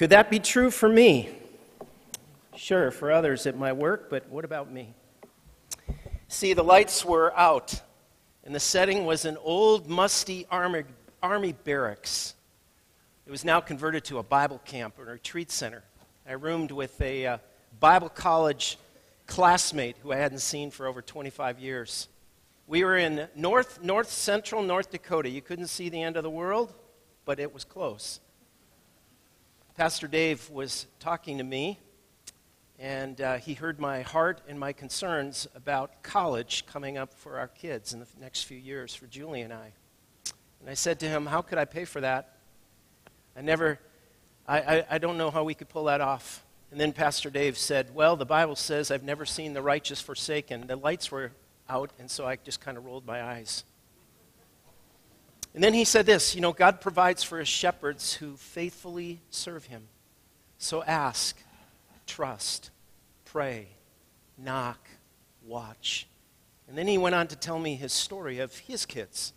Could 0.00 0.08
that 0.08 0.30
be 0.30 0.38
true 0.38 0.70
for 0.70 0.88
me? 0.88 1.28
Sure, 2.56 2.90
for 2.90 3.12
others 3.12 3.44
it 3.44 3.54
might 3.54 3.74
work, 3.74 4.08
but 4.08 4.26
what 4.30 4.46
about 4.46 4.72
me? 4.72 4.94
See, 6.26 6.54
the 6.54 6.64
lights 6.64 7.04
were 7.04 7.38
out, 7.38 7.78
and 8.42 8.54
the 8.54 8.60
setting 8.60 9.04
was 9.04 9.26
an 9.26 9.36
old, 9.42 9.90
musty 9.90 10.46
army, 10.50 10.84
army 11.22 11.52
barracks. 11.52 12.34
It 13.26 13.30
was 13.30 13.44
now 13.44 13.60
converted 13.60 14.04
to 14.04 14.16
a 14.16 14.22
Bible 14.22 14.62
camp 14.64 14.98
or 14.98 15.04
retreat 15.04 15.50
center. 15.50 15.84
I 16.26 16.32
roomed 16.32 16.70
with 16.70 16.98
a 17.02 17.26
uh, 17.26 17.38
Bible 17.78 18.08
college 18.08 18.78
classmate 19.26 19.98
who 20.02 20.12
I 20.12 20.16
hadn't 20.16 20.38
seen 20.38 20.70
for 20.70 20.86
over 20.86 21.02
25 21.02 21.58
years. 21.58 22.08
We 22.66 22.84
were 22.84 22.96
in 22.96 23.28
north, 23.36 23.82
north 23.82 24.10
central 24.10 24.62
North 24.62 24.90
Dakota. 24.90 25.28
You 25.28 25.42
couldn't 25.42 25.66
see 25.66 25.90
the 25.90 26.00
end 26.00 26.16
of 26.16 26.22
the 26.22 26.30
world, 26.30 26.72
but 27.26 27.38
it 27.38 27.52
was 27.52 27.64
close. 27.64 28.20
Pastor 29.76 30.08
Dave 30.08 30.50
was 30.50 30.86
talking 30.98 31.38
to 31.38 31.44
me, 31.44 31.78
and 32.78 33.20
uh, 33.20 33.36
he 33.36 33.54
heard 33.54 33.78
my 33.78 34.02
heart 34.02 34.40
and 34.48 34.58
my 34.58 34.72
concerns 34.72 35.46
about 35.54 36.02
college 36.02 36.66
coming 36.66 36.98
up 36.98 37.14
for 37.14 37.38
our 37.38 37.48
kids 37.48 37.92
in 37.92 38.00
the 38.00 38.06
next 38.20 38.44
few 38.44 38.58
years, 38.58 38.94
for 38.94 39.06
Julie 39.06 39.42
and 39.42 39.52
I. 39.52 39.72
And 40.60 40.68
I 40.68 40.74
said 40.74 41.00
to 41.00 41.06
him, 41.06 41.26
How 41.26 41.40
could 41.40 41.56
I 41.56 41.64
pay 41.64 41.84
for 41.84 42.00
that? 42.00 42.36
I 43.36 43.42
never, 43.42 43.78
I, 44.46 44.60
I, 44.60 44.86
I 44.90 44.98
don't 44.98 45.16
know 45.16 45.30
how 45.30 45.44
we 45.44 45.54
could 45.54 45.68
pull 45.68 45.84
that 45.84 46.00
off. 46.00 46.44
And 46.70 46.80
then 46.80 46.92
Pastor 46.92 47.30
Dave 47.30 47.56
said, 47.56 47.94
Well, 47.94 48.16
the 48.16 48.26
Bible 48.26 48.56
says, 48.56 48.90
I've 48.90 49.04
never 49.04 49.24
seen 49.24 49.52
the 49.54 49.62
righteous 49.62 50.00
forsaken. 50.00 50.66
The 50.66 50.76
lights 50.76 51.10
were 51.10 51.32
out, 51.68 51.90
and 51.98 52.10
so 52.10 52.26
I 52.26 52.36
just 52.36 52.60
kind 52.60 52.76
of 52.76 52.84
rolled 52.84 53.06
my 53.06 53.22
eyes. 53.22 53.64
And 55.54 55.64
then 55.64 55.74
he 55.74 55.84
said 55.84 56.06
this 56.06 56.34
You 56.34 56.40
know, 56.40 56.52
God 56.52 56.80
provides 56.80 57.22
for 57.22 57.38
his 57.38 57.48
shepherds 57.48 58.14
who 58.14 58.36
faithfully 58.36 59.20
serve 59.30 59.66
him. 59.66 59.88
So 60.58 60.82
ask, 60.84 61.36
trust, 62.06 62.70
pray, 63.24 63.68
knock, 64.36 64.88
watch. 65.44 66.06
And 66.68 66.76
then 66.76 66.86
he 66.86 66.98
went 66.98 67.14
on 67.14 67.26
to 67.28 67.36
tell 67.36 67.58
me 67.58 67.74
his 67.74 67.92
story 67.92 68.38
of 68.38 68.56
his 68.58 68.86
kids 68.86 69.32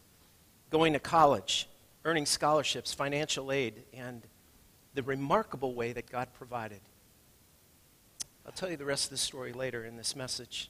going 0.69 0.93
to 0.93 0.99
college, 0.99 1.67
earning 2.03 2.25
scholarships, 2.25 2.93
financial 2.93 3.51
aid, 3.51 3.83
and 3.93 4.23
the 4.95 5.03
remarkable 5.03 5.73
way 5.73 5.93
that 5.93 6.09
God 6.09 6.27
provided. 6.33 6.81
I'll 8.45 8.51
tell 8.51 8.69
you 8.69 8.77
the 8.77 8.85
rest 8.85 9.05
of 9.05 9.11
the 9.11 9.17
story 9.17 9.53
later 9.53 9.85
in 9.85 9.95
this 9.95 10.15
message. 10.15 10.69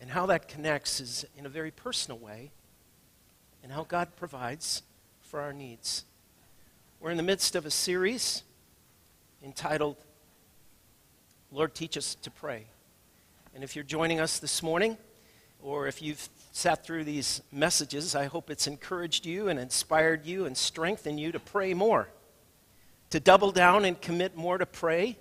And 0.00 0.10
how 0.10 0.26
that 0.26 0.48
connects 0.48 1.00
is 1.00 1.24
in 1.36 1.46
a 1.46 1.48
very 1.48 1.70
personal 1.70 2.18
way, 2.18 2.50
and 3.66 3.72
how 3.72 3.82
God 3.82 4.14
provides 4.14 4.82
for 5.22 5.40
our 5.40 5.52
needs. 5.52 6.04
We're 7.00 7.10
in 7.10 7.16
the 7.16 7.24
midst 7.24 7.56
of 7.56 7.66
a 7.66 7.70
series 7.72 8.44
entitled 9.42 9.96
Lord, 11.50 11.74
Teach 11.74 11.96
Us 11.96 12.14
to 12.22 12.30
Pray. 12.30 12.66
And 13.56 13.64
if 13.64 13.74
you're 13.74 13.82
joining 13.82 14.20
us 14.20 14.38
this 14.38 14.62
morning, 14.62 14.96
or 15.60 15.88
if 15.88 16.00
you've 16.00 16.28
sat 16.52 16.86
through 16.86 17.02
these 17.02 17.42
messages, 17.50 18.14
I 18.14 18.26
hope 18.26 18.50
it's 18.50 18.68
encouraged 18.68 19.26
you 19.26 19.48
and 19.48 19.58
inspired 19.58 20.24
you 20.24 20.46
and 20.46 20.56
strengthened 20.56 21.18
you 21.18 21.32
to 21.32 21.40
pray 21.40 21.74
more, 21.74 22.08
to 23.10 23.18
double 23.18 23.50
down 23.50 23.84
and 23.84 24.00
commit 24.00 24.36
more 24.36 24.58
to 24.58 24.66
pray, 24.66 25.18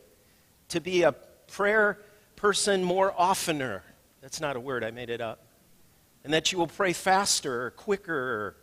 to 0.70 0.80
be 0.80 1.02
a 1.02 1.14
prayer 1.48 1.98
person 2.36 2.84
more 2.84 3.12
oftener 3.18 3.82
that's 4.22 4.40
not 4.40 4.56
a 4.56 4.60
word, 4.60 4.84
I 4.84 4.92
made 4.92 5.10
it 5.10 5.20
up. 5.20 5.45
And 6.26 6.34
that 6.34 6.52
you 6.52 6.58
will 6.58 6.66
pray 6.66 6.92
faster 6.92 7.70
quicker. 7.78 8.56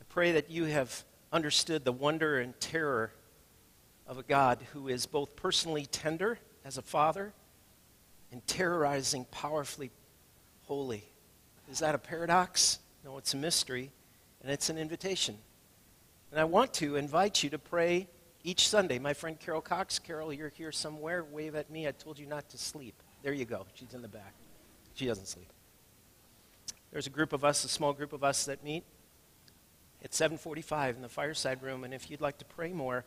I 0.00 0.04
pray 0.08 0.30
that 0.32 0.48
you 0.48 0.66
have 0.66 1.02
understood 1.32 1.84
the 1.84 1.90
wonder 1.90 2.38
and 2.38 2.58
terror 2.60 3.12
of 4.06 4.18
a 4.18 4.22
God 4.22 4.64
who 4.72 4.86
is 4.86 5.06
both 5.06 5.34
personally 5.34 5.86
tender 5.86 6.38
as 6.64 6.78
a 6.78 6.82
father 6.82 7.34
and 8.30 8.46
terrorizing 8.46 9.24
powerfully 9.32 9.90
holy. 10.66 11.02
Is 11.68 11.80
that 11.80 11.96
a 11.96 11.98
paradox? 11.98 12.78
No, 13.04 13.18
it's 13.18 13.34
a 13.34 13.36
mystery, 13.36 13.90
and 14.40 14.52
it's 14.52 14.70
an 14.70 14.78
invitation. 14.78 15.36
And 16.30 16.38
I 16.38 16.44
want 16.44 16.72
to 16.74 16.94
invite 16.94 17.42
you 17.42 17.50
to 17.50 17.58
pray 17.58 18.06
each 18.44 18.68
Sunday. 18.68 19.00
My 19.00 19.14
friend 19.14 19.36
Carol 19.40 19.60
Cox, 19.60 19.98
Carol, 19.98 20.32
you're 20.32 20.50
here 20.50 20.70
somewhere. 20.70 21.24
Wave 21.24 21.56
at 21.56 21.70
me. 21.70 21.88
I 21.88 21.90
told 21.90 22.20
you 22.20 22.26
not 22.26 22.48
to 22.50 22.56
sleep. 22.56 22.94
There 23.24 23.32
you 23.32 23.46
go. 23.46 23.66
She's 23.74 23.94
in 23.94 24.02
the 24.02 24.06
back. 24.06 24.32
She 24.94 25.06
doesn't 25.06 25.26
sleep. 25.26 25.48
There's 26.90 27.06
a 27.06 27.10
group 27.10 27.32
of 27.32 27.44
us, 27.44 27.64
a 27.64 27.68
small 27.68 27.92
group 27.92 28.12
of 28.12 28.24
us 28.24 28.44
that 28.46 28.64
meet 28.64 28.84
at 30.02 30.12
7:45 30.12 30.96
in 30.96 31.02
the 31.02 31.08
fireside 31.08 31.62
room 31.62 31.84
and 31.84 31.92
if 31.92 32.10
you'd 32.10 32.20
like 32.20 32.38
to 32.38 32.44
pray 32.44 32.72
more, 32.72 33.04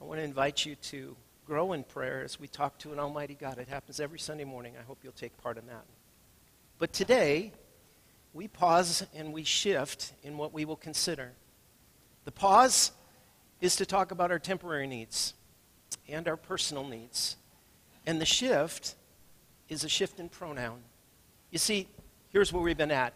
I 0.00 0.04
want 0.04 0.18
to 0.18 0.24
invite 0.24 0.66
you 0.66 0.76
to 0.76 1.16
grow 1.46 1.72
in 1.72 1.84
prayer 1.84 2.22
as 2.22 2.40
we 2.40 2.48
talk 2.48 2.78
to 2.78 2.92
an 2.92 2.98
almighty 2.98 3.34
God. 3.34 3.58
It 3.58 3.68
happens 3.68 4.00
every 4.00 4.18
Sunday 4.18 4.44
morning. 4.44 4.74
I 4.78 4.82
hope 4.82 4.98
you'll 5.02 5.12
take 5.12 5.36
part 5.38 5.56
in 5.56 5.66
that. 5.66 5.84
But 6.78 6.92
today, 6.92 7.52
we 8.34 8.48
pause 8.48 9.06
and 9.14 9.32
we 9.32 9.44
shift 9.44 10.12
in 10.22 10.36
what 10.36 10.52
we 10.52 10.64
will 10.64 10.76
consider. 10.76 11.32
The 12.24 12.32
pause 12.32 12.92
is 13.60 13.76
to 13.76 13.86
talk 13.86 14.10
about 14.10 14.30
our 14.30 14.38
temporary 14.38 14.86
needs 14.86 15.34
and 16.08 16.28
our 16.28 16.36
personal 16.36 16.84
needs. 16.84 17.36
And 18.04 18.20
the 18.20 18.26
shift 18.26 18.94
is 19.68 19.84
a 19.84 19.88
shift 19.88 20.20
in 20.20 20.28
pronoun. 20.28 20.82
You 21.50 21.58
see, 21.58 21.88
here's 22.36 22.52
where 22.52 22.62
we've 22.62 22.76
been 22.76 22.90
at. 22.90 23.14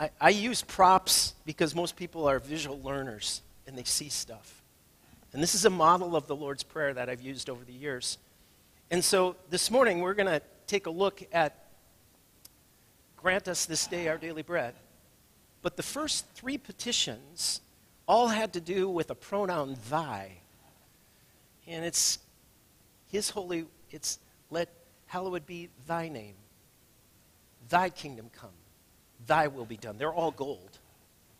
I, 0.00 0.10
I 0.18 0.30
use 0.30 0.62
props 0.62 1.34
because 1.44 1.74
most 1.74 1.96
people 1.96 2.26
are 2.26 2.38
visual 2.38 2.80
learners 2.80 3.42
and 3.66 3.76
they 3.76 3.84
see 3.84 4.08
stuff. 4.08 4.62
And 5.34 5.42
this 5.42 5.54
is 5.54 5.66
a 5.66 5.70
model 5.70 6.16
of 6.16 6.26
the 6.28 6.34
Lord's 6.34 6.62
Prayer 6.62 6.94
that 6.94 7.10
I've 7.10 7.20
used 7.20 7.50
over 7.50 7.62
the 7.62 7.74
years. 7.74 8.16
And 8.90 9.04
so 9.04 9.36
this 9.50 9.70
morning 9.70 10.00
we're 10.00 10.14
going 10.14 10.28
to 10.28 10.40
take 10.66 10.86
a 10.86 10.90
look 10.90 11.22
at 11.30 11.62
Grant 13.18 13.48
us 13.48 13.66
this 13.66 13.86
day 13.86 14.08
our 14.08 14.16
daily 14.16 14.40
bread. 14.40 14.72
But 15.60 15.76
the 15.76 15.82
first 15.82 16.24
three 16.28 16.56
petitions 16.56 17.60
all 18.06 18.28
had 18.28 18.54
to 18.54 18.62
do 18.62 18.88
with 18.88 19.10
a 19.10 19.14
pronoun 19.14 19.76
thy. 19.90 20.38
And 21.66 21.84
it's 21.84 22.18
his 23.08 23.28
holy, 23.28 23.66
it's 23.90 24.18
let 24.48 24.70
hallowed 25.04 25.44
be 25.44 25.68
thy 25.86 26.08
name. 26.08 26.36
Thy 27.68 27.90
kingdom 27.90 28.30
come, 28.32 28.50
thy 29.26 29.48
will 29.48 29.64
be 29.64 29.76
done. 29.76 29.98
They're 29.98 30.12
all 30.12 30.30
gold. 30.30 30.78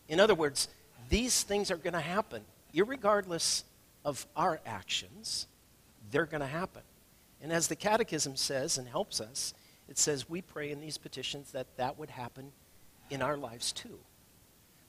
In 0.09 0.21
other 0.21 0.34
words, 0.34 0.69
these 1.09 1.43
things 1.43 1.71
are 1.71 1.77
going 1.77 1.95
to 1.95 2.01
happen, 2.01 2.43
regardless 2.75 3.65
of 4.05 4.27
our 4.37 4.61
actions, 4.67 5.47
they're 6.11 6.27
going 6.27 6.41
to 6.41 6.47
happen. 6.47 6.83
And 7.43 7.53
as 7.53 7.69
the 7.69 7.77
Catechism 7.77 8.37
says 8.37 8.79
and 8.79 8.89
helps 8.89 9.21
us, 9.21 9.55
it 9.89 9.99
says 9.99 10.29
we 10.29 10.43
pray 10.43 10.71
in 10.71 10.81
these 10.81 10.99
petitions 10.99 11.53
that 11.53 11.77
that 11.77 11.99
would 11.99 12.11
happen 12.11 12.53
in 13.11 13.23
our 13.23 13.37
lives 13.37 13.73
too. 13.73 13.99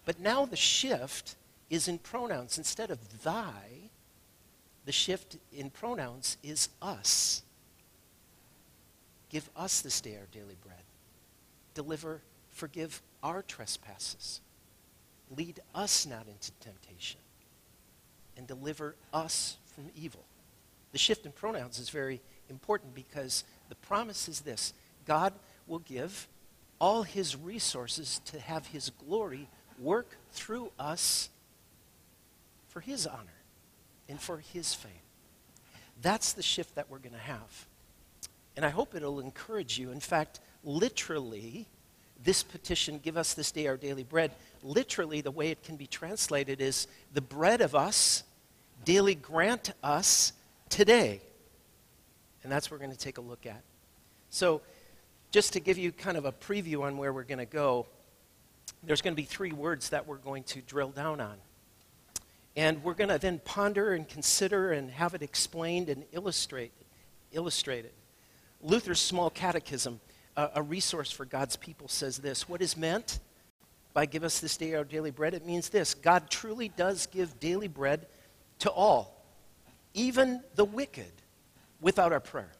But 0.05 0.19
now 0.19 0.45
the 0.45 0.55
shift 0.55 1.35
is 1.69 1.87
in 1.87 1.99
pronouns. 1.99 2.57
Instead 2.57 2.91
of 2.91 3.23
thy, 3.23 3.89
the 4.85 4.91
shift 4.91 5.37
in 5.53 5.69
pronouns 5.69 6.37
is 6.43 6.69
us. 6.81 7.43
Give 9.29 9.47
us 9.55 9.81
this 9.81 10.01
day 10.01 10.17
our 10.17 10.27
daily 10.31 10.57
bread. 10.63 10.78
Deliver, 11.73 12.21
forgive 12.49 13.01
our 13.23 13.41
trespasses. 13.41 14.41
Lead 15.35 15.59
us 15.75 16.05
not 16.05 16.27
into 16.27 16.51
temptation. 16.59 17.21
And 18.37 18.47
deliver 18.47 18.95
us 19.13 19.57
from 19.75 19.85
evil. 19.95 20.23
The 20.91 20.97
shift 20.97 21.25
in 21.25 21.31
pronouns 21.31 21.79
is 21.79 21.89
very 21.89 22.21
important 22.49 22.95
because 22.95 23.43
the 23.69 23.75
promise 23.75 24.27
is 24.27 24.41
this 24.41 24.73
God 25.05 25.33
will 25.67 25.79
give 25.79 26.27
all 26.79 27.03
his 27.03 27.35
resources 27.35 28.21
to 28.25 28.39
have 28.39 28.67
his 28.67 28.89
glory 29.05 29.47
work 29.77 30.17
through 30.31 30.71
us 30.79 31.29
for 32.69 32.79
his 32.79 33.05
honor 33.05 33.43
and 34.07 34.19
for 34.19 34.37
his 34.37 34.73
fame. 34.73 34.91
That's 36.01 36.33
the 36.33 36.43
shift 36.43 36.75
that 36.75 36.89
we're 36.89 36.99
going 36.99 37.13
to 37.13 37.19
have. 37.19 37.67
And 38.55 38.65
I 38.65 38.69
hope 38.69 38.95
it'll 38.95 39.19
encourage 39.19 39.77
you. 39.77 39.91
In 39.91 39.99
fact, 39.99 40.39
literally, 40.63 41.67
this 42.23 42.43
petition, 42.43 42.99
give 43.01 43.17
us 43.17 43.33
this 43.33 43.51
day 43.51 43.67
our 43.67 43.77
daily 43.77 44.03
bread, 44.03 44.31
literally, 44.63 45.21
the 45.21 45.31
way 45.31 45.49
it 45.49 45.63
can 45.63 45.75
be 45.75 45.87
translated 45.87 46.61
is 46.61 46.87
the 47.13 47.21
bread 47.21 47.61
of 47.61 47.75
us, 47.75 48.23
daily 48.85 49.15
grant 49.15 49.73
us 49.83 50.33
today. 50.69 51.21
And 52.43 52.51
that's 52.51 52.69
what 52.69 52.79
we're 52.79 52.85
going 52.85 52.95
to 52.95 53.03
take 53.03 53.17
a 53.17 53.21
look 53.21 53.45
at. 53.45 53.61
So, 54.29 54.61
just 55.31 55.53
to 55.53 55.59
give 55.59 55.77
you 55.77 55.91
kind 55.91 56.17
of 56.17 56.25
a 56.25 56.31
preview 56.31 56.81
on 56.81 56.97
where 56.97 57.13
we're 57.13 57.23
going 57.23 57.39
to 57.39 57.45
go, 57.45 57.85
there's 58.83 59.01
going 59.01 59.13
to 59.13 59.21
be 59.21 59.25
three 59.25 59.51
words 59.51 59.89
that 59.89 60.07
we're 60.07 60.17
going 60.17 60.43
to 60.43 60.61
drill 60.61 60.89
down 60.89 61.21
on. 61.21 61.35
And 62.55 62.83
we're 62.83 62.93
going 62.93 63.09
to 63.09 63.19
then 63.19 63.39
ponder 63.45 63.93
and 63.93 64.07
consider 64.07 64.71
and 64.71 64.89
have 64.91 65.13
it 65.13 65.21
explained 65.21 65.89
and 65.89 66.03
illustrate, 66.11 66.71
illustrated. 67.31 67.91
Luther's 68.61 68.99
Small 68.99 69.29
Catechism, 69.29 69.99
a, 70.55 70.61
resource 70.61 71.11
for 71.11 71.25
God's 71.25 71.55
people, 71.55 71.87
says 71.87 72.17
this 72.17 72.47
What 72.47 72.61
is 72.61 72.77
meant 72.77 73.19
by 73.93 74.05
give 74.05 74.23
us 74.23 74.39
this 74.39 74.57
day 74.57 74.75
our 74.75 74.83
daily 74.83 75.11
bread? 75.11 75.33
It 75.33 75.45
means 75.45 75.69
this 75.69 75.93
God 75.93 76.29
truly 76.29 76.69
does 76.69 77.05
give 77.07 77.39
daily 77.39 77.67
bread 77.67 78.07
to 78.59 78.69
all. 78.69 79.15
even 79.93 80.43
the 80.55 80.65
wicked, 80.65 81.11
without 81.81 82.11
our 82.11 82.19
prayer. 82.19 82.51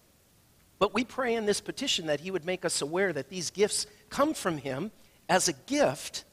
But 0.79 0.93
we 0.93 1.03
pray 1.03 1.35
in 1.35 1.45
this 1.45 1.61
petition 1.61 2.07
that 2.07 2.21
He 2.21 2.31
would 2.31 2.45
make 2.45 2.65
us 2.65 2.81
aware 2.81 3.11
that 3.13 3.29
these 3.29 3.49
gifts 3.49 3.85
come 4.09 4.33
from 4.33 4.57
Him 4.57 4.91
as 5.27 5.47
a 5.47 5.53
gift 5.53 6.23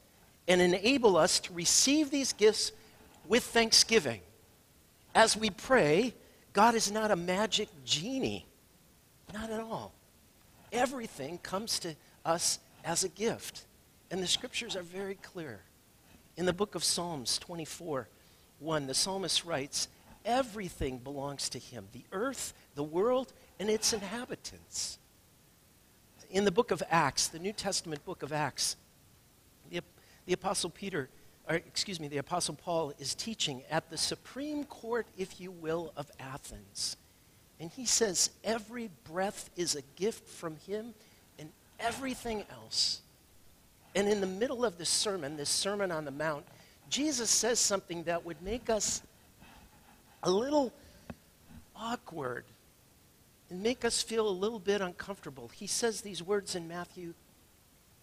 and 0.47 0.61
enable 0.61 1.17
us 1.17 1.39
to 1.41 1.53
receive 1.53 2.09
these 2.09 2.33
gifts 2.33 2.71
with 3.27 3.43
thanksgiving. 3.43 4.21
As 5.13 5.35
we 5.35 5.49
pray, 5.49 6.13
God 6.53 6.75
is 6.75 6.91
not 6.91 7.11
a 7.11 7.15
magic 7.15 7.67
genie, 7.83 8.45
not 9.33 9.49
at 9.49 9.59
all. 9.59 9.93
Everything 10.71 11.37
comes 11.39 11.79
to 11.79 11.95
us 12.25 12.59
as 12.83 13.03
a 13.03 13.09
gift. 13.09 13.65
And 14.11 14.21
the 14.21 14.27
scriptures 14.27 14.75
are 14.75 14.83
very 14.83 15.15
clear. 15.15 15.61
In 16.35 16.45
the 16.45 16.53
book 16.53 16.75
of 16.75 16.83
Psalms 16.83 17.37
24 17.39 18.07
1, 18.59 18.87
the 18.87 18.93
psalmist 18.93 19.45
writes, 19.45 19.87
Everything 20.25 20.97
belongs 20.97 21.49
to 21.49 21.59
him 21.59 21.87
the 21.93 22.03
earth, 22.11 22.53
the 22.75 22.83
world, 22.83 23.33
and 23.59 23.69
its 23.69 23.93
inhabitants. 23.93 24.99
In 26.29 26.43
the 26.43 26.51
book 26.51 26.71
of 26.71 26.83
Acts, 26.89 27.27
the 27.27 27.39
New 27.39 27.53
Testament 27.53 28.03
book 28.03 28.23
of 28.23 28.33
Acts, 28.33 28.75
the, 29.69 29.81
the 30.25 30.33
Apostle 30.33 30.69
Peter, 30.69 31.09
or 31.47 31.55
excuse 31.55 31.99
me, 31.99 32.07
the 32.07 32.17
Apostle 32.17 32.55
Paul 32.55 32.93
is 32.99 33.15
teaching 33.15 33.63
at 33.69 33.89
the 33.89 33.97
Supreme 33.97 34.65
Court, 34.65 35.07
if 35.17 35.39
you 35.39 35.51
will, 35.51 35.93
of 35.95 36.11
Athens. 36.19 36.97
And 37.59 37.71
he 37.71 37.85
says, 37.85 38.29
Every 38.43 38.89
breath 39.11 39.49
is 39.55 39.75
a 39.75 39.81
gift 39.95 40.27
from 40.27 40.57
him, 40.67 40.93
and 41.39 41.49
everything 41.79 42.43
else. 42.51 43.01
And 43.95 44.07
in 44.07 44.21
the 44.21 44.27
middle 44.27 44.63
of 44.63 44.77
this 44.77 44.89
sermon, 44.89 45.37
this 45.37 45.49
Sermon 45.49 45.91
on 45.91 46.05
the 46.05 46.11
Mount, 46.11 46.45
Jesus 46.89 47.29
says 47.29 47.59
something 47.59 48.03
that 48.03 48.25
would 48.25 48.41
make 48.41 48.69
us 48.69 49.01
a 50.23 50.29
little 50.29 50.71
awkward 51.75 52.45
and 53.49 53.63
make 53.63 53.85
us 53.85 54.01
feel 54.01 54.27
a 54.27 54.29
little 54.29 54.59
bit 54.59 54.81
uncomfortable. 54.81 55.49
He 55.53 55.67
says 55.67 56.01
these 56.01 56.21
words 56.21 56.55
in 56.55 56.67
Matthew 56.67 57.13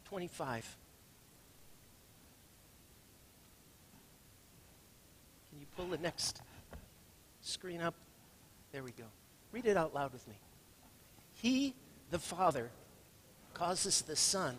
25. 0.07 0.77
Can 5.51 5.61
you 5.61 5.67
pull 5.77 5.87
the 5.87 5.99
next 5.99 6.41
screen 7.43 7.81
up? 7.81 7.95
There 8.73 8.83
we 8.83 8.93
go. 8.93 9.05
Read 9.55 9.67
it 9.67 9.77
out 9.77 9.95
loud 9.95 10.13
with 10.13 10.27
me. 10.27 10.35
He, 11.35 11.77
the 12.11 12.19
Father, 12.19 12.71
causes 13.53 14.03
the 14.03 14.17
sun 14.17 14.57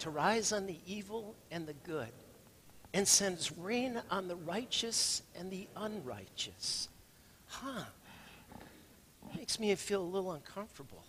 to 0.00 0.10
rise 0.10 0.52
on 0.52 0.66
the 0.66 0.76
evil 0.86 1.34
and 1.50 1.66
the 1.66 1.72
good 1.72 2.12
and 2.92 3.08
sends 3.08 3.50
rain 3.56 3.98
on 4.10 4.28
the 4.28 4.36
righteous 4.36 5.22
and 5.38 5.50
the 5.50 5.66
unrighteous. 5.74 6.90
Huh. 7.46 7.84
Makes 9.34 9.58
me 9.58 9.74
feel 9.74 10.02
a 10.02 10.04
little 10.04 10.32
uncomfortable. 10.32 11.02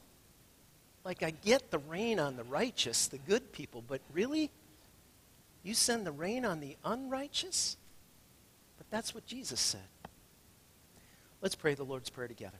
Like 1.03 1.21
I 1.21 1.31
get 1.31 1.69
the 1.69 1.79
rain 1.79 2.21
on 2.21 2.37
the 2.37 2.45
righteous, 2.45 3.07
the 3.07 3.17
good 3.17 3.51
people, 3.51 3.83
but 3.85 3.99
really? 4.13 4.51
You 5.63 5.73
send 5.73 6.05
the 6.05 6.13
rain 6.13 6.45
on 6.45 6.61
the 6.61 6.77
unrighteous? 6.85 7.75
But 8.77 8.89
that's 8.89 9.13
what 9.13 9.25
Jesus 9.25 9.59
said. 9.59 9.81
Let's 11.41 11.55
pray 11.55 11.73
the 11.73 11.83
Lord's 11.83 12.09
Prayer 12.09 12.29
together. 12.29 12.59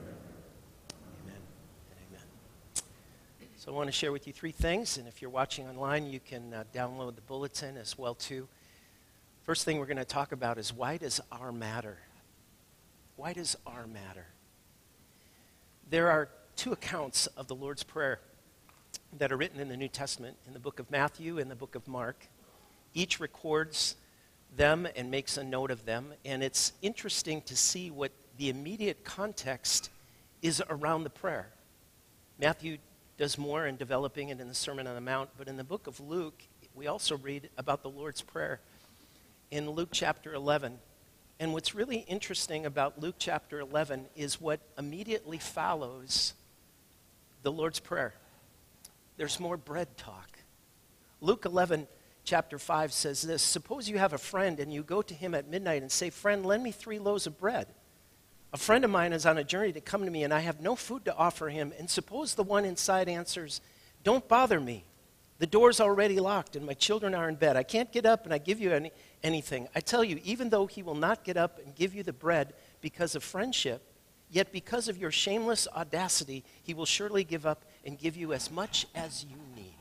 So 3.63 3.71
I 3.71 3.75
want 3.75 3.89
to 3.89 3.91
share 3.91 4.11
with 4.11 4.25
you 4.25 4.33
three 4.33 4.51
things, 4.51 4.97
and 4.97 5.07
if 5.07 5.21
you're 5.21 5.29
watching 5.29 5.67
online, 5.67 6.07
you 6.07 6.19
can 6.19 6.51
uh, 6.51 6.63
download 6.73 7.13
the 7.13 7.21
bulletin 7.21 7.77
as 7.77 7.95
well 7.95 8.15
too. 8.15 8.47
First 9.43 9.65
thing 9.65 9.77
we're 9.77 9.85
going 9.85 9.97
to 9.97 10.03
talk 10.03 10.31
about 10.31 10.57
is 10.57 10.73
why 10.73 10.97
does 10.97 11.21
our 11.31 11.51
matter? 11.51 11.99
Why 13.17 13.33
does 13.33 13.55
our 13.67 13.85
matter? 13.85 14.25
There 15.91 16.09
are 16.09 16.29
two 16.55 16.71
accounts 16.71 17.27
of 17.27 17.45
the 17.45 17.53
Lord's 17.53 17.83
Prayer 17.83 18.19
that 19.19 19.31
are 19.31 19.37
written 19.37 19.59
in 19.59 19.69
the 19.69 19.77
New 19.77 19.89
Testament, 19.89 20.37
in 20.47 20.53
the 20.53 20.59
book 20.59 20.79
of 20.79 20.89
Matthew 20.89 21.37
and 21.37 21.51
the 21.51 21.55
book 21.55 21.75
of 21.75 21.87
Mark. 21.87 22.25
Each 22.95 23.19
records 23.19 23.95
them 24.57 24.87
and 24.95 25.11
makes 25.11 25.37
a 25.37 25.43
note 25.43 25.69
of 25.69 25.85
them, 25.85 26.15
and 26.25 26.41
it's 26.41 26.73
interesting 26.81 27.43
to 27.43 27.55
see 27.55 27.91
what 27.91 28.11
the 28.39 28.49
immediate 28.49 29.03
context 29.03 29.91
is 30.41 30.63
around 30.67 31.03
the 31.03 31.11
prayer. 31.11 31.49
Matthew 32.39 32.79
does 33.21 33.37
more 33.37 33.67
in 33.67 33.77
developing 33.77 34.29
it 34.29 34.39
in 34.39 34.47
the 34.47 34.55
Sermon 34.55 34.87
on 34.87 34.95
the 34.95 34.99
Mount. 34.99 35.29
But 35.37 35.47
in 35.47 35.55
the 35.55 35.63
book 35.63 35.85
of 35.85 35.99
Luke, 35.99 36.41
we 36.73 36.87
also 36.87 37.17
read 37.17 37.51
about 37.55 37.83
the 37.83 37.89
Lord's 37.89 38.23
Prayer 38.23 38.59
in 39.51 39.69
Luke 39.69 39.89
chapter 39.91 40.33
11. 40.33 40.79
And 41.39 41.53
what's 41.53 41.75
really 41.75 41.97
interesting 41.97 42.65
about 42.65 42.99
Luke 42.99 43.17
chapter 43.19 43.59
11 43.59 44.07
is 44.15 44.41
what 44.41 44.59
immediately 44.75 45.37
follows 45.37 46.33
the 47.43 47.51
Lord's 47.51 47.79
Prayer. 47.79 48.15
There's 49.17 49.39
more 49.39 49.55
bread 49.55 49.95
talk. 49.97 50.39
Luke 51.19 51.45
11, 51.45 51.85
chapter 52.23 52.57
5 52.57 52.91
says 52.91 53.21
this 53.21 53.43
Suppose 53.43 53.87
you 53.87 53.99
have 53.99 54.13
a 54.13 54.17
friend 54.17 54.59
and 54.59 54.73
you 54.73 54.81
go 54.81 55.03
to 55.03 55.13
him 55.13 55.35
at 55.35 55.47
midnight 55.47 55.83
and 55.83 55.91
say, 55.91 56.09
Friend, 56.09 56.43
lend 56.43 56.63
me 56.63 56.71
three 56.71 56.97
loaves 56.97 57.27
of 57.27 57.37
bread. 57.37 57.67
A 58.53 58.57
friend 58.57 58.83
of 58.83 58.91
mine 58.91 59.13
is 59.13 59.25
on 59.25 59.37
a 59.37 59.43
journey 59.43 59.71
to 59.71 59.81
come 59.81 60.03
to 60.03 60.11
me, 60.11 60.23
and 60.23 60.33
I 60.33 60.41
have 60.41 60.59
no 60.59 60.75
food 60.75 61.05
to 61.05 61.15
offer 61.15 61.49
him. 61.49 61.71
And 61.79 61.89
suppose 61.89 62.35
the 62.35 62.43
one 62.43 62.65
inside 62.65 63.07
answers, 63.07 63.61
Don't 64.03 64.27
bother 64.27 64.59
me. 64.59 64.83
The 65.39 65.47
door's 65.47 65.79
already 65.79 66.19
locked, 66.19 66.55
and 66.55 66.65
my 66.65 66.73
children 66.73 67.15
are 67.15 67.27
in 67.27 67.35
bed. 67.35 67.55
I 67.57 67.63
can't 67.63 67.91
get 67.91 68.05
up 68.05 68.25
and 68.25 68.33
I 68.33 68.37
give 68.37 68.59
you 68.59 68.73
any, 68.73 68.91
anything. 69.23 69.67
I 69.73 69.79
tell 69.79 70.03
you, 70.03 70.19
even 70.23 70.49
though 70.49 70.67
he 70.67 70.83
will 70.83 70.95
not 70.95 71.23
get 71.23 71.35
up 71.35 71.57
and 71.57 71.73
give 71.73 71.95
you 71.95 72.03
the 72.03 72.13
bread 72.13 72.53
because 72.79 73.15
of 73.15 73.23
friendship, 73.23 73.81
yet 74.29 74.51
because 74.51 74.87
of 74.87 74.99
your 74.99 75.09
shameless 75.09 75.67
audacity, 75.75 76.43
he 76.61 76.75
will 76.75 76.85
surely 76.85 77.23
give 77.23 77.47
up 77.47 77.65
and 77.83 77.97
give 77.97 78.15
you 78.15 78.33
as 78.33 78.51
much 78.51 78.85
as 78.93 79.25
you 79.25 79.37
need. 79.55 79.73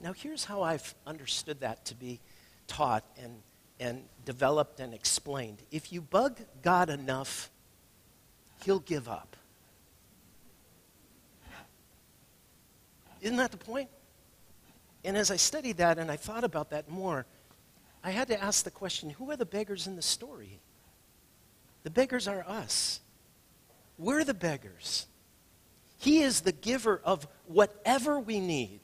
Now, 0.00 0.12
here's 0.12 0.44
how 0.44 0.62
I've 0.62 0.94
understood 1.04 1.60
that 1.60 1.84
to 1.86 1.96
be 1.96 2.20
taught 2.68 3.04
and, 3.20 3.42
and 3.80 4.04
developed 4.24 4.78
and 4.78 4.94
explained. 4.94 5.62
If 5.72 5.92
you 5.92 6.00
bug 6.00 6.38
God 6.62 6.90
enough, 6.90 7.50
he'll 8.64 8.80
give 8.80 9.08
up. 9.08 9.36
Isn't 13.20 13.36
that 13.38 13.50
the 13.50 13.56
point? 13.56 13.88
And 15.04 15.16
as 15.16 15.30
I 15.30 15.36
studied 15.36 15.78
that 15.78 15.98
and 15.98 16.10
I 16.10 16.16
thought 16.16 16.44
about 16.44 16.70
that 16.70 16.88
more, 16.88 17.26
I 18.02 18.10
had 18.10 18.28
to 18.28 18.42
ask 18.42 18.64
the 18.64 18.70
question 18.70 19.10
who 19.10 19.30
are 19.30 19.36
the 19.36 19.46
beggars 19.46 19.86
in 19.86 19.96
the 19.96 20.02
story? 20.02 20.60
The 21.82 21.90
beggars 21.90 22.28
are 22.28 22.44
us. 22.46 23.00
We're 23.98 24.24
the 24.24 24.34
beggars. 24.34 25.06
He 25.98 26.20
is 26.20 26.42
the 26.42 26.52
giver 26.52 27.00
of 27.04 27.26
whatever 27.46 28.20
we 28.20 28.40
need. 28.40 28.80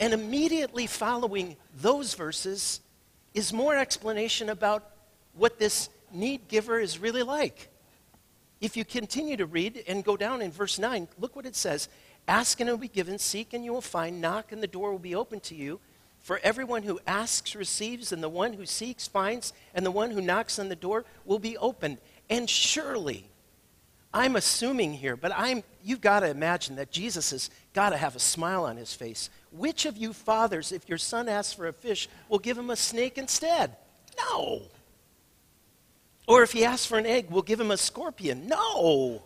And 0.00 0.12
immediately 0.12 0.86
following 0.86 1.56
those 1.76 2.14
verses 2.14 2.80
is 3.34 3.52
more 3.52 3.76
explanation 3.76 4.48
about 4.48 4.90
what 5.34 5.58
this 5.58 5.88
need 6.12 6.48
giver 6.48 6.80
is 6.80 6.98
really 6.98 7.22
like. 7.22 7.68
If 8.62 8.76
you 8.76 8.84
continue 8.84 9.36
to 9.36 9.44
read 9.44 9.82
and 9.88 10.04
go 10.04 10.16
down 10.16 10.40
in 10.40 10.52
verse 10.52 10.78
9, 10.78 11.08
look 11.18 11.34
what 11.34 11.46
it 11.46 11.56
says 11.56 11.88
Ask 12.28 12.60
and 12.60 12.68
it 12.68 12.72
will 12.72 12.78
be 12.78 12.86
given, 12.88 13.18
seek 13.18 13.52
and 13.52 13.64
you 13.64 13.72
will 13.72 13.80
find, 13.80 14.20
knock 14.20 14.52
and 14.52 14.62
the 14.62 14.68
door 14.68 14.92
will 14.92 15.00
be 15.00 15.16
open 15.16 15.40
to 15.40 15.54
you. 15.56 15.80
For 16.20 16.38
everyone 16.44 16.84
who 16.84 17.00
asks 17.04 17.56
receives, 17.56 18.12
and 18.12 18.22
the 18.22 18.28
one 18.28 18.52
who 18.52 18.64
seeks 18.64 19.08
finds, 19.08 19.52
and 19.74 19.84
the 19.84 19.90
one 19.90 20.12
who 20.12 20.20
knocks 20.20 20.60
on 20.60 20.68
the 20.68 20.76
door 20.76 21.04
will 21.24 21.40
be 21.40 21.58
opened. 21.58 21.98
And 22.30 22.48
surely, 22.48 23.28
I'm 24.14 24.36
assuming 24.36 24.94
here, 24.94 25.16
but 25.16 25.32
I'm, 25.34 25.64
you've 25.82 26.00
got 26.00 26.20
to 26.20 26.28
imagine 26.28 26.76
that 26.76 26.92
Jesus 26.92 27.32
has 27.32 27.50
got 27.74 27.90
to 27.90 27.96
have 27.96 28.14
a 28.14 28.20
smile 28.20 28.64
on 28.64 28.76
his 28.76 28.94
face. 28.94 29.30
Which 29.50 29.84
of 29.84 29.96
you 29.96 30.12
fathers, 30.12 30.70
if 30.70 30.88
your 30.88 30.98
son 30.98 31.28
asks 31.28 31.54
for 31.54 31.66
a 31.66 31.72
fish, 31.72 32.08
will 32.28 32.38
give 32.38 32.56
him 32.56 32.70
a 32.70 32.76
snake 32.76 33.18
instead? 33.18 33.74
No. 34.16 34.62
Or 36.26 36.42
if 36.42 36.52
he 36.52 36.64
asks 36.64 36.86
for 36.86 36.98
an 36.98 37.06
egg, 37.06 37.26
we'll 37.30 37.42
give 37.42 37.60
him 37.60 37.70
a 37.70 37.76
scorpion. 37.76 38.46
No. 38.46 39.22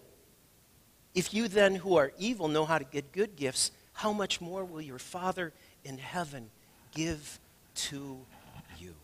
If 1.15 1.33
you 1.33 1.49
then, 1.49 1.75
who 1.75 1.97
are 1.97 2.12
evil, 2.19 2.49
know 2.49 2.65
how 2.65 2.79
to 2.79 2.85
get 2.85 3.12
good 3.12 3.37
gifts, 3.37 3.71
how 3.93 4.12
much 4.12 4.41
more 4.41 4.65
will 4.65 4.81
your 4.81 4.99
Father 4.99 5.53
in 5.85 5.99
heaven 5.99 6.50
give 6.95 7.38
to 7.75 8.19
you? 8.79 8.95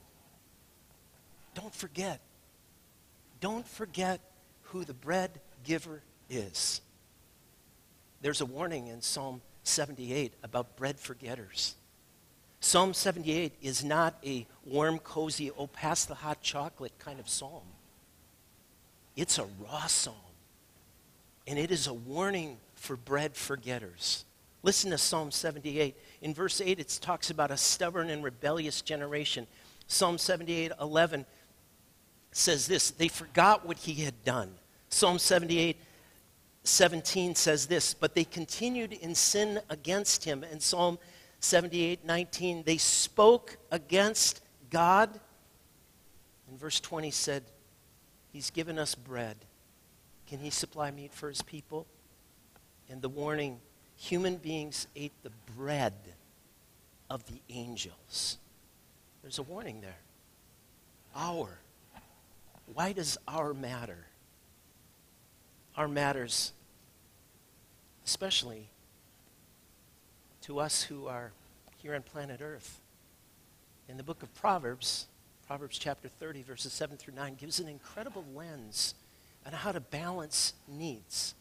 Don't 1.55 1.75
forget. 1.75 2.21
Don't 3.41 3.67
forget 3.67 4.21
who 4.65 4.85
the 4.85 4.95
bread 4.95 5.31
giver 5.65 6.03
is. 6.29 6.81
There's 8.21 8.41
a 8.41 8.47
warning 8.47 8.89
in 8.89 9.03
Psalm 9.03 9.43
78 9.65 10.33
about 10.43 10.77
bread 10.77 10.99
forgetters. 10.99 11.75
Psalm 12.61 12.95
78 12.95 13.55
is 13.61 13.83
not 13.83 14.15
a 14.25 14.47
warm, 14.65 14.99
cozy, 14.99 15.51
oh, 15.51 15.67
pass 15.67 16.05
the 16.05 16.15
hot 16.15 16.41
chocolate 16.43 16.93
kind 16.99 17.19
of 17.19 17.29
psalm. 17.29 17.65
It's 19.17 19.39
a 19.39 19.47
raw 19.61 19.87
psalm. 19.87 20.15
And 21.47 21.59
it 21.59 21.71
is 21.71 21.87
a 21.87 21.95
warning 21.95 22.59
for 22.75 22.97
bread 22.97 23.37
forgetters. 23.37 24.25
Listen 24.63 24.91
to 24.93 24.99
Psalm 24.99 25.31
78. 25.31 25.97
In 26.21 26.35
verse 26.35 26.61
8, 26.61 26.79
it 26.79 26.99
talks 27.01 27.31
about 27.31 27.51
a 27.51 27.57
stubborn 27.57 28.11
and 28.11 28.23
rebellious 28.23 28.81
generation. 28.81 29.47
Psalm 29.89 30.19
78 30.19 30.73
11 30.81 31.27
says 32.31 32.67
this 32.67 32.91
They 32.93 33.09
forgot 33.09 33.67
what 33.67 33.79
he 33.79 33.95
had 33.95 34.25
done. 34.25 34.55
Psalm 34.89 35.19
78 35.19 35.77
17 36.65 37.35
says 37.35 37.67
this, 37.67 37.93
but 37.93 38.15
they 38.15 38.25
continued 38.25 38.93
in 38.93 39.15
sin 39.15 39.61
against 39.69 40.25
him. 40.25 40.45
And 40.45 40.63
Psalm 40.63 40.99
78 41.41 42.05
19, 42.05 42.63
they 42.65 42.77
spoke 42.77 43.57
against 43.71 44.41
God. 44.71 45.11
And 46.49 46.59
verse 46.59 46.79
20 46.79 47.11
said, 47.11 47.43
He's 48.33 48.51
given 48.51 48.79
us 48.79 48.95
bread. 48.95 49.37
Can 50.27 50.39
He 50.39 50.51
supply 50.51 50.91
meat 50.91 51.13
for 51.13 51.29
His 51.29 51.43
people? 51.43 51.87
And 52.89 53.03
the 53.03 53.09
warning 53.09 53.61
human 53.97 54.37
beings 54.37 54.87
ate 54.97 55.13
the 55.23 55.31
bread 55.57 55.95
of 57.11 57.27
the 57.27 57.41
angels. 57.51 58.39
There's 59.23 59.39
a 59.39 59.43
warning 59.43 59.81
there. 59.81 59.99
Our. 61.15 61.59
Why 62.73 62.93
does 62.93 63.19
our 63.29 63.53
matter? 63.53 64.07
Our 65.77 65.89
matters, 65.89 66.53
especially 68.05 68.69
to 70.43 70.59
us 70.59 70.83
who 70.83 71.07
are 71.07 71.33
here 71.79 71.95
on 71.95 72.03
planet 72.03 72.41
Earth. 72.43 72.81
In 73.89 73.97
the 73.97 74.03
book 74.03 74.23
of 74.23 74.35
Proverbs, 74.35 75.07
Proverbs 75.53 75.77
chapter 75.77 76.09
30, 76.09 76.45
verses 76.45 76.73
7 76.73 76.97
through 76.97 77.13
9, 77.13 77.35
gives 77.35 77.61
an 77.61 77.69
incredible 77.69 78.25
lens 78.35 78.95
on 79.45 79.53
how 79.53 79.71
to 79.71 79.81
balance 79.81 80.55
needs. 80.67 81.35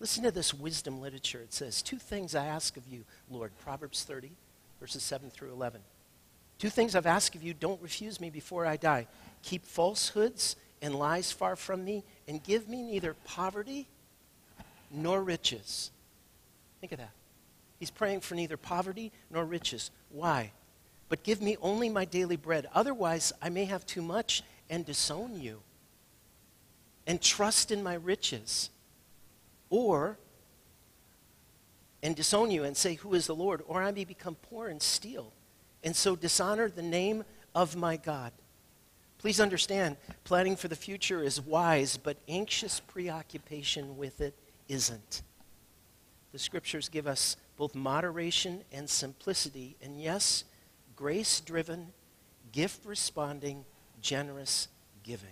Listen 0.00 0.24
to 0.24 0.32
this 0.32 0.52
wisdom 0.52 1.00
literature. 1.00 1.38
It 1.42 1.52
says, 1.54 1.80
Two 1.80 1.96
things 1.96 2.34
I 2.34 2.46
ask 2.46 2.76
of 2.76 2.82
you, 2.88 3.04
Lord. 3.30 3.52
Proverbs 3.62 4.02
30, 4.02 4.32
verses 4.80 5.04
7 5.04 5.30
through 5.30 5.52
11. 5.52 5.80
Two 6.58 6.70
things 6.70 6.96
I've 6.96 7.06
asked 7.06 7.36
of 7.36 7.44
you, 7.44 7.54
don't 7.54 7.80
refuse 7.80 8.20
me 8.20 8.30
before 8.30 8.66
I 8.66 8.76
die. 8.76 9.06
Keep 9.44 9.64
falsehoods 9.64 10.56
and 10.82 10.96
lies 10.96 11.30
far 11.30 11.54
from 11.54 11.84
me, 11.84 12.02
and 12.26 12.42
give 12.42 12.68
me 12.68 12.82
neither 12.82 13.14
poverty 13.26 13.86
nor 14.90 15.22
riches. 15.22 15.92
Think 16.80 16.90
of 16.90 16.98
that. 16.98 17.12
He's 17.78 17.92
praying 17.92 18.22
for 18.22 18.34
neither 18.34 18.56
poverty 18.56 19.12
nor 19.30 19.44
riches. 19.44 19.92
Why? 20.10 20.50
But 21.08 21.22
give 21.22 21.40
me 21.40 21.56
only 21.60 21.88
my 21.88 22.04
daily 22.04 22.36
bread. 22.36 22.66
Otherwise, 22.74 23.32
I 23.40 23.48
may 23.48 23.64
have 23.66 23.86
too 23.86 24.02
much 24.02 24.42
and 24.68 24.84
disown 24.84 25.40
you 25.40 25.60
and 27.06 27.20
trust 27.22 27.70
in 27.70 27.82
my 27.82 27.94
riches. 27.94 28.70
Or, 29.70 30.18
and 32.02 32.14
disown 32.14 32.50
you 32.50 32.64
and 32.64 32.76
say, 32.76 32.94
Who 32.94 33.14
is 33.14 33.26
the 33.26 33.34
Lord? 33.34 33.62
Or 33.66 33.82
I 33.82 33.92
may 33.92 34.04
become 34.04 34.36
poor 34.50 34.68
and 34.68 34.82
steal, 34.82 35.32
and 35.84 35.94
so 35.94 36.16
dishonor 36.16 36.68
the 36.68 36.82
name 36.82 37.24
of 37.54 37.76
my 37.76 37.96
God. 37.96 38.32
Please 39.18 39.40
understand, 39.40 39.96
planning 40.24 40.56
for 40.56 40.68
the 40.68 40.76
future 40.76 41.22
is 41.22 41.40
wise, 41.40 41.96
but 41.96 42.18
anxious 42.28 42.80
preoccupation 42.80 43.96
with 43.96 44.20
it 44.20 44.34
isn't. 44.68 45.22
The 46.32 46.38
scriptures 46.38 46.88
give 46.88 47.06
us 47.06 47.36
both 47.56 47.74
moderation 47.74 48.62
and 48.70 48.88
simplicity, 48.88 49.76
and 49.82 50.00
yes, 50.00 50.44
grace 50.96 51.40
driven, 51.40 51.88
gift 52.52 52.84
responding, 52.86 53.64
generous 54.00 54.68
giving. 55.02 55.28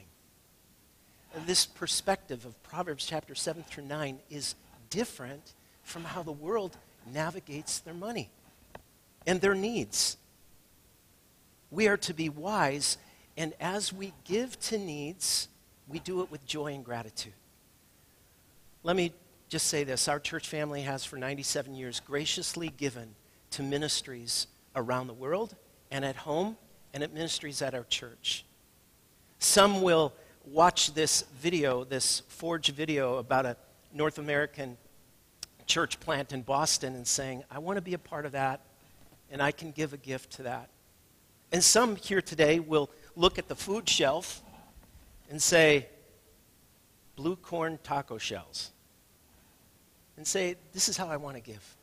This 1.47 1.66
perspective 1.66 2.44
of 2.44 2.62
Proverbs 2.62 3.06
chapter 3.06 3.35
7 3.35 3.64
through 3.64 3.85
9 3.85 4.21
is 4.30 4.54
different 4.90 5.54
from 5.83 6.04
how 6.04 6.23
the 6.23 6.30
world 6.30 6.76
navigates 7.12 7.80
their 7.80 7.94
money 7.94 8.30
and 9.26 9.40
their 9.40 9.54
needs. 9.54 10.16
We 11.71 11.88
are 11.88 11.97
to 11.99 12.14
be 12.14 12.28
wise, 12.28 12.99
and 13.37 13.52
as 13.59 13.92
we 13.92 14.12
give 14.25 14.61
to 14.61 14.78
needs, 14.78 15.49
we 15.88 15.99
do 15.99 16.23
it 16.23 16.30
with 16.30 16.47
joy 16.47 16.75
and 16.75 16.85
gratitude. 16.85 17.33
Let 18.85 18.94
me 18.94 19.12
just 19.49 19.66
say 19.66 19.83
this 19.83 20.09
our 20.09 20.21
church 20.21 20.47
family 20.47 20.83
has 20.83 21.04
for 21.04 21.16
97 21.16 21.75
years 21.75 22.00
graciously 22.00 22.68
given 22.68 23.16
to 23.52 23.62
ministries 23.62 24.47
around 24.76 25.07
the 25.07 25.14
world 25.14 25.54
and 25.90 26.04
at 26.04 26.16
home 26.16 26.57
and 26.93 27.02
at 27.02 27.12
ministries 27.12 27.62
at 27.62 27.75
our 27.75 27.85
church. 27.85 28.45
Some 29.38 29.83
will 29.83 30.12
watch 30.47 30.95
this 30.95 31.23
video, 31.40 31.85
this 31.85 32.23
Forge 32.28 32.71
video 32.71 33.16
about 33.16 33.47
a 33.47 33.57
North 33.93 34.19
American 34.19 34.76
church 35.66 35.99
plant 36.00 36.33
in 36.33 36.43
Boston 36.43 36.95
and 36.95 37.07
saying, 37.07 37.45
I 37.50 37.59
want 37.59 37.76
to 37.76 37.83
be 37.83 37.95
a 37.95 37.99
part 37.99 38.26
of 38.26 38.33
that 38.33 38.61
and 39.31 39.43
I 39.43 39.50
can 39.50 39.71
give 39.71 39.93
a 39.93 39.97
gift 39.97 40.33
to 40.33 40.45
that. 40.45 40.69
And 41.52 41.62
some 41.62 41.97
here 41.97 42.21
today 42.21 42.61
will 42.61 42.90
look 43.16 43.38
at 43.38 43.49
the 43.49 43.54
food 43.54 43.88
shelf 43.88 44.43
and 45.31 45.40
say, 45.40 45.88
blue 47.16 47.37
corn 47.37 47.78
taco 47.83 48.19
shells 48.19 48.73
and 50.16 50.26
say, 50.26 50.57
This 50.73 50.88
is 50.88 50.97
how 50.97 51.09
I 51.09 51.16
want 51.16 51.37
to 51.37 51.43
give. 51.43 51.76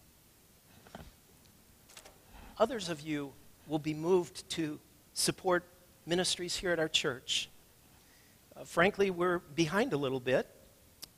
Others 2.62 2.90
of 2.90 3.02
you 3.02 3.34
will 3.66 3.80
be 3.80 3.96
moved 3.96 4.48
to 4.52 4.80
support 5.16 5.64
ministries 6.06 6.58
here 6.58 6.70
at 6.70 6.78
our 6.78 6.88
church. 6.88 7.50
Uh, 8.56 8.64
frankly, 8.66 9.10
we're 9.10 9.40
behind 9.40 9.94
a 9.94 9.98
little 9.98 10.20
bit, 10.20 10.46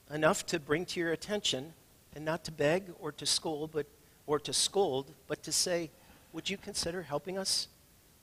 enough 0.10 0.46
to 0.46 0.58
bring 0.58 0.86
to 0.86 1.02
your 1.02 1.12
attention 1.12 1.74
and 2.16 2.24
not 2.24 2.46
to 2.46 2.52
beg 2.54 2.94
or 2.98 3.12
to 3.12 3.26
scold, 3.26 3.72
but 3.74 3.88
or 4.26 4.40
to 4.40 4.54
scold, 4.54 5.12
but 5.28 5.44
to 5.44 5.52
say, 5.52 5.92
would 6.32 6.50
you 6.50 6.56
consider 6.56 7.02
helping 7.02 7.38
us 7.38 7.68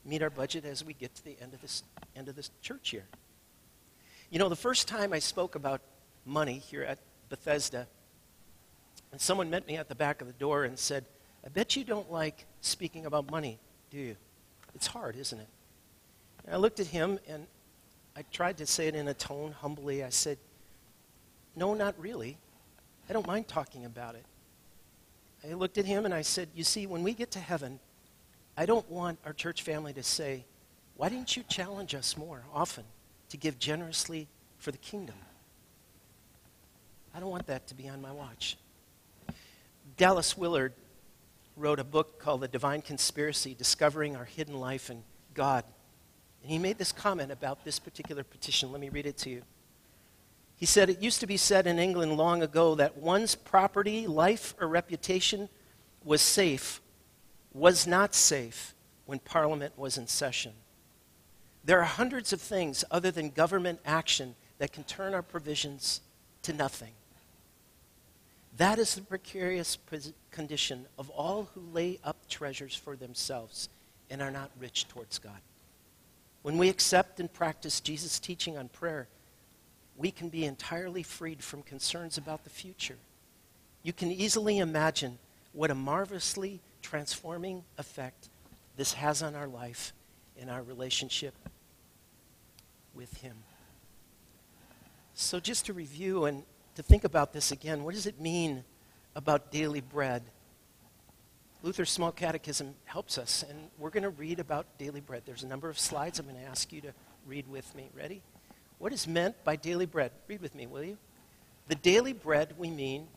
meet 0.03 0.23
our 0.23 0.31
budget 0.31 0.65
as 0.65 0.83
we 0.83 0.93
get 0.93 1.13
to 1.13 1.23
the 1.23 1.37
end 1.39 1.53
of 1.53 1.61
this 1.61 1.83
end 2.15 2.27
of 2.27 2.35
this 2.35 2.49
church 2.63 2.91
year? 2.91 3.05
You 4.31 4.39
know, 4.39 4.49
the 4.49 4.55
first 4.55 4.87
time 4.87 5.13
I 5.13 5.19
spoke 5.19 5.53
about 5.53 5.81
money 6.25 6.57
here 6.57 6.81
at 6.81 6.97
Bethesda, 7.29 7.85
and 9.11 9.21
someone 9.21 9.51
met 9.51 9.67
me 9.67 9.77
at 9.77 9.89
the 9.89 9.95
back 9.95 10.21
of 10.21 10.27
the 10.27 10.33
door 10.33 10.63
and 10.63 10.79
said, 10.79 11.05
I 11.45 11.49
bet 11.49 11.75
you 11.75 11.83
don't 11.83 12.11
like 12.11 12.45
speaking 12.61 13.05
about 13.05 13.29
money, 13.31 13.59
do 13.89 13.97
you? 13.97 14.15
It's 14.75 14.87
hard, 14.87 15.15
isn't 15.15 15.39
it? 15.39 15.47
And 16.45 16.55
I 16.55 16.57
looked 16.57 16.79
at 16.79 16.87
him 16.87 17.19
and 17.27 17.47
I 18.15 18.23
tried 18.31 18.57
to 18.57 18.65
say 18.65 18.87
it 18.87 18.95
in 18.95 19.07
a 19.07 19.13
tone 19.13 19.51
humbly. 19.51 20.03
I 20.03 20.09
said, 20.09 20.37
No, 21.55 21.73
not 21.73 21.95
really. 21.99 22.37
I 23.09 23.13
don't 23.13 23.27
mind 23.27 23.47
talking 23.47 23.85
about 23.85 24.15
it. 24.15 24.25
I 25.43 25.53
looked 25.53 25.77
at 25.77 25.85
him 25.85 26.05
and 26.05 26.13
I 26.13 26.21
said, 26.21 26.49
You 26.53 26.63
see, 26.63 26.87
when 26.87 27.03
we 27.03 27.13
get 27.13 27.31
to 27.31 27.39
heaven, 27.39 27.79
I 28.55 28.65
don't 28.65 28.89
want 28.89 29.19
our 29.25 29.33
church 29.33 29.63
family 29.63 29.93
to 29.93 30.03
say, 30.03 30.45
Why 30.95 31.09
didn't 31.09 31.35
you 31.35 31.43
challenge 31.49 31.95
us 31.95 32.17
more 32.17 32.43
often 32.53 32.83
to 33.29 33.37
give 33.37 33.57
generously 33.59 34.27
for 34.59 34.71
the 34.71 34.77
kingdom? 34.77 35.15
I 37.13 37.19
don't 37.19 37.29
want 37.29 37.47
that 37.47 37.67
to 37.67 37.75
be 37.75 37.89
on 37.89 38.01
my 38.01 38.11
watch. 38.11 38.57
Dallas 39.97 40.37
Willard 40.37 40.73
wrote 41.55 41.79
a 41.79 41.83
book 41.83 42.19
called 42.19 42.41
The 42.41 42.47
Divine 42.47 42.81
Conspiracy 42.81 43.53
Discovering 43.53 44.15
Our 44.15 44.25
Hidden 44.25 44.59
Life 44.59 44.89
in 44.89 45.03
God. 45.33 45.63
And 46.41 46.51
he 46.51 46.57
made 46.57 46.77
this 46.77 46.91
comment 46.91 47.31
about 47.31 47.63
this 47.63 47.79
particular 47.79 48.23
petition. 48.23 48.71
Let 48.71 48.81
me 48.81 48.89
read 48.89 49.05
it 49.05 49.17
to 49.19 49.29
you. 49.29 49.43
He 50.55 50.65
said, 50.65 50.89
It 50.89 51.01
used 51.01 51.19
to 51.21 51.27
be 51.27 51.37
said 51.37 51.67
in 51.67 51.79
England 51.79 52.17
long 52.17 52.43
ago 52.43 52.75
that 52.75 52.97
one's 52.97 53.35
property, 53.35 54.07
life, 54.07 54.53
or 54.59 54.67
reputation 54.67 55.49
was 56.03 56.21
safe, 56.21 56.81
was 57.53 57.85
not 57.87 58.13
safe 58.13 58.73
when 59.05 59.19
Parliament 59.19 59.77
was 59.77 59.97
in 59.97 60.07
session. 60.07 60.53
There 61.63 61.79
are 61.79 61.85
hundreds 61.85 62.33
of 62.33 62.41
things 62.41 62.83
other 62.89 63.11
than 63.11 63.29
government 63.29 63.79
action 63.85 64.35
that 64.57 64.71
can 64.71 64.83
turn 64.83 65.13
our 65.13 65.21
provisions 65.21 66.01
to 66.43 66.53
nothing. 66.53 66.93
That 68.57 68.79
is 68.79 68.95
the 68.95 69.01
precarious 69.01 69.77
condition 70.29 70.85
of 70.97 71.09
all 71.09 71.49
who 71.53 71.61
lay 71.73 71.99
up 72.03 72.17
treasures 72.27 72.75
for 72.75 72.95
themselves 72.95 73.69
and 74.09 74.21
are 74.21 74.31
not 74.31 74.51
rich 74.59 74.87
towards 74.87 75.19
God. 75.19 75.39
When 76.41 76.57
we 76.57 76.69
accept 76.69 77.19
and 77.19 77.31
practice 77.31 77.79
Jesus' 77.79 78.19
teaching 78.19 78.57
on 78.57 78.67
prayer, 78.67 79.07
we 79.95 80.11
can 80.11 80.29
be 80.29 80.45
entirely 80.45 81.03
freed 81.03 81.43
from 81.43 81.61
concerns 81.61 82.17
about 82.17 82.43
the 82.43 82.49
future. 82.49 82.97
You 83.83 83.93
can 83.93 84.11
easily 84.11 84.57
imagine 84.57 85.17
what 85.53 85.71
a 85.71 85.75
marvelously 85.75 86.59
transforming 86.81 87.63
effect 87.77 88.29
this 88.75 88.93
has 88.93 89.21
on 89.21 89.35
our 89.35 89.47
life 89.47 89.93
and 90.39 90.49
our 90.49 90.63
relationship 90.63 91.33
with 92.93 93.21
Him. 93.21 93.35
So, 95.13 95.39
just 95.39 95.65
to 95.67 95.73
review 95.73 96.25
and 96.25 96.43
to 96.81 96.87
think 96.87 97.03
about 97.03 97.31
this 97.31 97.51
again, 97.51 97.83
what 97.83 97.93
does 97.93 98.07
it 98.07 98.19
mean 98.19 98.63
about 99.15 99.51
daily 99.51 99.81
bread? 99.81 100.23
Luther's 101.61 101.91
Small 101.91 102.11
Catechism 102.11 102.73
helps 102.85 103.19
us, 103.19 103.45
and 103.47 103.69
we're 103.77 103.91
going 103.91 104.01
to 104.01 104.09
read 104.09 104.39
about 104.39 104.65
daily 104.79 104.99
bread. 104.99 105.21
There's 105.25 105.43
a 105.43 105.47
number 105.47 105.69
of 105.69 105.77
slides 105.77 106.17
I'm 106.17 106.25
going 106.25 106.37
to 106.37 106.43
ask 106.43 106.73
you 106.73 106.81
to 106.81 106.93
read 107.27 107.47
with 107.47 107.75
me. 107.75 107.89
Ready? 107.95 108.23
What 108.79 108.93
is 108.93 109.07
meant 109.07 109.35
by 109.43 109.57
daily 109.57 109.85
bread? 109.85 110.11
Read 110.27 110.41
with 110.41 110.55
me, 110.55 110.65
will 110.65 110.83
you? 110.83 110.97
The 111.67 111.75
daily 111.75 112.13
bread, 112.13 112.55
we 112.57 112.71
mean 112.71 113.07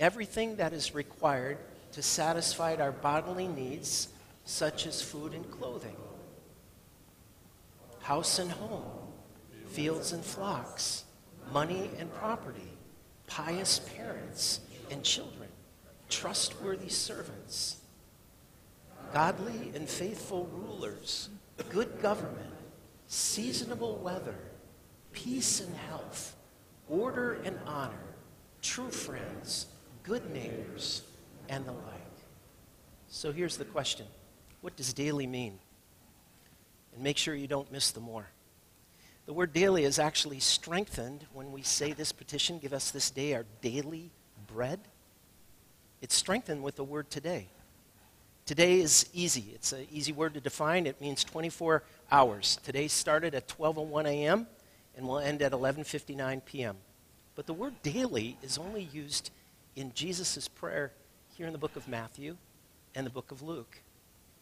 everything 0.00 0.56
that 0.56 0.72
is 0.72 0.92
required 0.92 1.58
to 1.92 2.02
satisfy 2.02 2.74
our 2.74 2.90
bodily 2.90 3.46
needs, 3.46 4.08
such 4.44 4.84
as 4.84 5.00
food 5.00 5.32
and 5.32 5.48
clothing, 5.48 5.96
house 8.00 8.40
and 8.40 8.50
home, 8.50 8.82
fields 9.68 10.12
and 10.12 10.24
flocks, 10.24 11.04
money 11.52 11.88
and 12.00 12.12
property, 12.14 12.72
pious 13.34 13.80
parents 13.96 14.60
and 14.90 15.02
children, 15.02 15.48
trustworthy 16.08 16.88
servants 16.88 17.78
godly 19.12 19.72
and 19.74 19.88
faithful 19.88 20.48
rulers, 20.52 21.28
good 21.68 22.00
government, 22.00 22.52
seasonable 23.06 23.96
weather, 23.96 24.38
peace 25.12 25.60
and 25.60 25.74
health, 25.88 26.34
order 26.88 27.34
and 27.44 27.58
honor, 27.66 27.92
true 28.62 28.90
friends, 28.90 29.66
good 30.02 30.30
neighbors, 30.32 31.02
and 31.48 31.64
the 31.66 31.72
like. 31.72 31.84
So 33.08 33.32
here's 33.32 33.56
the 33.56 33.66
question 33.66 34.06
What 34.62 34.76
does 34.76 34.92
daily 34.92 35.26
mean? 35.26 35.58
And 36.94 37.02
make 37.02 37.18
sure 37.18 37.34
you 37.34 37.46
don't 37.46 37.70
miss 37.70 37.90
the 37.90 38.00
more. 38.00 38.26
The 39.26 39.32
word 39.32 39.52
daily 39.52 39.84
is 39.84 39.98
actually 39.98 40.40
strengthened 40.40 41.26
when 41.32 41.52
we 41.52 41.62
say 41.62 41.92
this 41.92 42.10
petition 42.10 42.58
give 42.58 42.72
us 42.72 42.90
this 42.90 43.10
day 43.10 43.34
our 43.34 43.46
daily 43.60 44.10
bread. 44.48 44.80
It's 46.00 46.14
strengthened 46.14 46.62
with 46.62 46.74
the 46.74 46.84
word 46.84 47.08
today. 47.08 47.46
Today 48.46 48.80
is 48.80 49.08
easy. 49.14 49.52
It's 49.54 49.72
an 49.72 49.86
easy 49.92 50.10
word 50.10 50.34
to 50.34 50.40
define. 50.40 50.86
It 50.86 51.00
means 51.00 51.22
24 51.22 51.84
hours. 52.10 52.58
Today 52.64 52.88
started 52.88 53.36
at 53.36 53.46
12:01 53.46 54.06
a.m. 54.06 54.48
and 54.96 55.06
will 55.06 55.20
end 55.20 55.40
at 55.42 55.52
11:59 55.52 56.44
p.m. 56.44 56.76
But 57.36 57.46
the 57.46 57.54
word 57.54 57.80
daily 57.84 58.36
is 58.42 58.58
only 58.58 58.82
used 58.92 59.30
in 59.76 59.92
Jesus' 59.94 60.48
prayer 60.48 60.92
here 61.36 61.46
in 61.46 61.52
the 61.52 61.58
book 61.58 61.76
of 61.76 61.86
Matthew 61.86 62.36
and 62.96 63.06
the 63.06 63.10
book 63.10 63.30
of 63.30 63.40
Luke. 63.40 63.78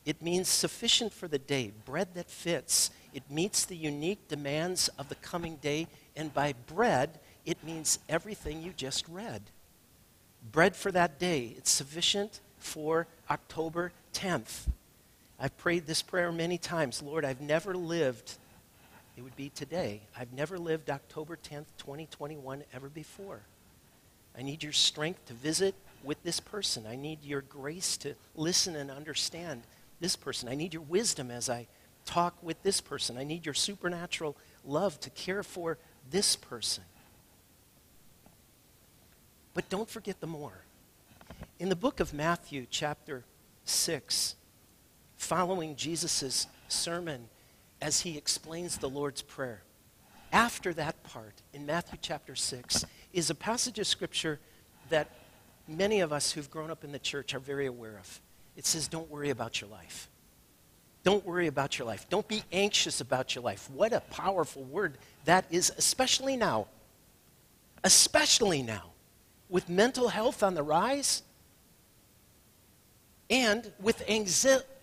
It 0.07 0.23
means 0.23 0.49
sufficient 0.49 1.13
for 1.13 1.29
the 1.29 1.39
day, 1.39 1.73
bread 1.85 2.15
that 2.15 2.31
fits. 2.31 2.91
It 3.13 3.31
meets 3.31 3.65
the 3.65 3.77
unique 3.77 4.29
demands 4.29 4.89
of 4.99 5.09
the 5.09 5.15
coming 5.17 5.57
day, 5.57 5.89
and 6.17 6.33
by 6.33 6.55
bread, 6.67 7.19
it 7.45 7.63
means 7.65 7.99
everything 8.09 8.63
you 8.63 8.73
just 8.77 9.09
read. 9.09 9.43
Bread 10.53 10.77
for 10.77 10.93
that 10.93 11.19
day, 11.19 11.55
it's 11.57 11.71
sufficient 11.71 12.41
for 12.59 13.07
October 13.31 13.93
10th. 14.15 14.69
I've 15.39 15.57
prayed 15.57 15.87
this 15.87 16.03
prayer 16.03 16.31
many 16.31 16.59
times. 16.59 17.03
Lord, 17.03 17.25
I've 17.25 17.41
never 17.41 17.75
lived, 17.75 18.35
it 19.17 19.23
would 19.23 19.37
be 19.37 19.49
today, 19.51 20.03
I've 20.17 20.33
never 20.33 20.59
lived 20.59 20.91
October 20.91 21.37
10th, 21.37 21.67
2021 21.79 22.65
ever 22.73 22.89
before. 22.89 23.41
I 24.37 24.43
need 24.43 24.63
your 24.63 24.73
strength 24.73 25.27
to 25.27 25.35
visit 25.35 25.75
with 26.05 26.23
this 26.23 26.41
person. 26.41 26.87
I 26.87 26.97
need 26.97 27.25
your 27.25 27.43
grace 27.43 27.97
to 27.99 28.15
listen 28.35 28.77
and 28.77 28.91
understand 28.91 29.63
this 30.01 30.17
person. 30.17 30.49
I 30.49 30.55
need 30.55 30.73
your 30.73 30.83
wisdom 30.83 31.31
as 31.31 31.51
I 31.51 31.67
talk 32.11 32.35
with 32.43 32.61
this 32.63 32.81
person. 32.81 33.17
I 33.17 33.25
need 33.25 33.47
your 33.47 33.55
supernatural 33.55 34.37
love 34.65 34.99
to 35.01 35.11
care 35.11 35.43
for 35.43 35.79
this 36.11 36.35
person. 36.35 36.83
But 39.55 39.69
don't 39.69 39.89
forget 39.89 40.21
the 40.21 40.27
more. 40.27 40.65
In 41.61 41.69
the 41.69 41.77
book 41.77 42.01
of 42.01 42.13
Matthew, 42.13 42.67
chapter 42.69 43.25
6, 43.65 44.35
following 45.17 45.77
Jesus' 45.77 46.47
sermon 46.69 47.29
as 47.81 48.01
he 48.01 48.19
explains 48.19 48.79
the 48.79 48.89
Lord's 48.89 49.23
Prayer, 49.23 49.63
after 50.33 50.73
that 50.75 51.03
part, 51.05 51.43
in 51.53 51.65
Matthew 51.65 51.99
chapter 52.01 52.35
6, 52.35 52.85
is 53.13 53.31
a 53.31 53.35
passage 53.35 53.79
of 53.79 53.87
scripture 53.87 54.41
that 54.89 55.09
many 55.69 56.01
of 56.01 56.13
us 56.13 56.33
who've 56.33 56.51
grown 56.51 56.71
up 56.71 56.83
in 56.83 56.93
the 56.93 56.99
church 56.99 57.35
are 57.35 57.41
very 57.41 57.67
aware 57.67 57.99
of. 57.99 58.21
It 58.57 58.67
says, 58.67 58.89
Don't 58.89 59.11
worry 59.11 59.31
about 59.31 59.61
your 59.61 59.71
life. 59.71 60.09
Don't 61.03 61.25
worry 61.25 61.47
about 61.47 61.79
your 61.79 61.87
life. 61.87 62.07
Don't 62.11 62.29
be 62.29 62.43
anxious 62.53 63.01
about 63.01 63.35
your 63.35 63.43
life. 63.43 63.71
What 63.71 63.93
a 63.93 64.01
powerful 64.01 64.65
word 64.65 64.99
that 65.25 65.47
is, 65.51 65.73
especially 65.79 66.37
now. 66.37 66.67
Especially 67.83 68.63
now. 68.63 68.93
With 69.49 69.69
mental 69.69 70.09
health 70.09 70.43
on 70.43 70.55
the 70.55 70.63
rise, 70.63 71.23
and 73.31 73.73
with 73.81 74.03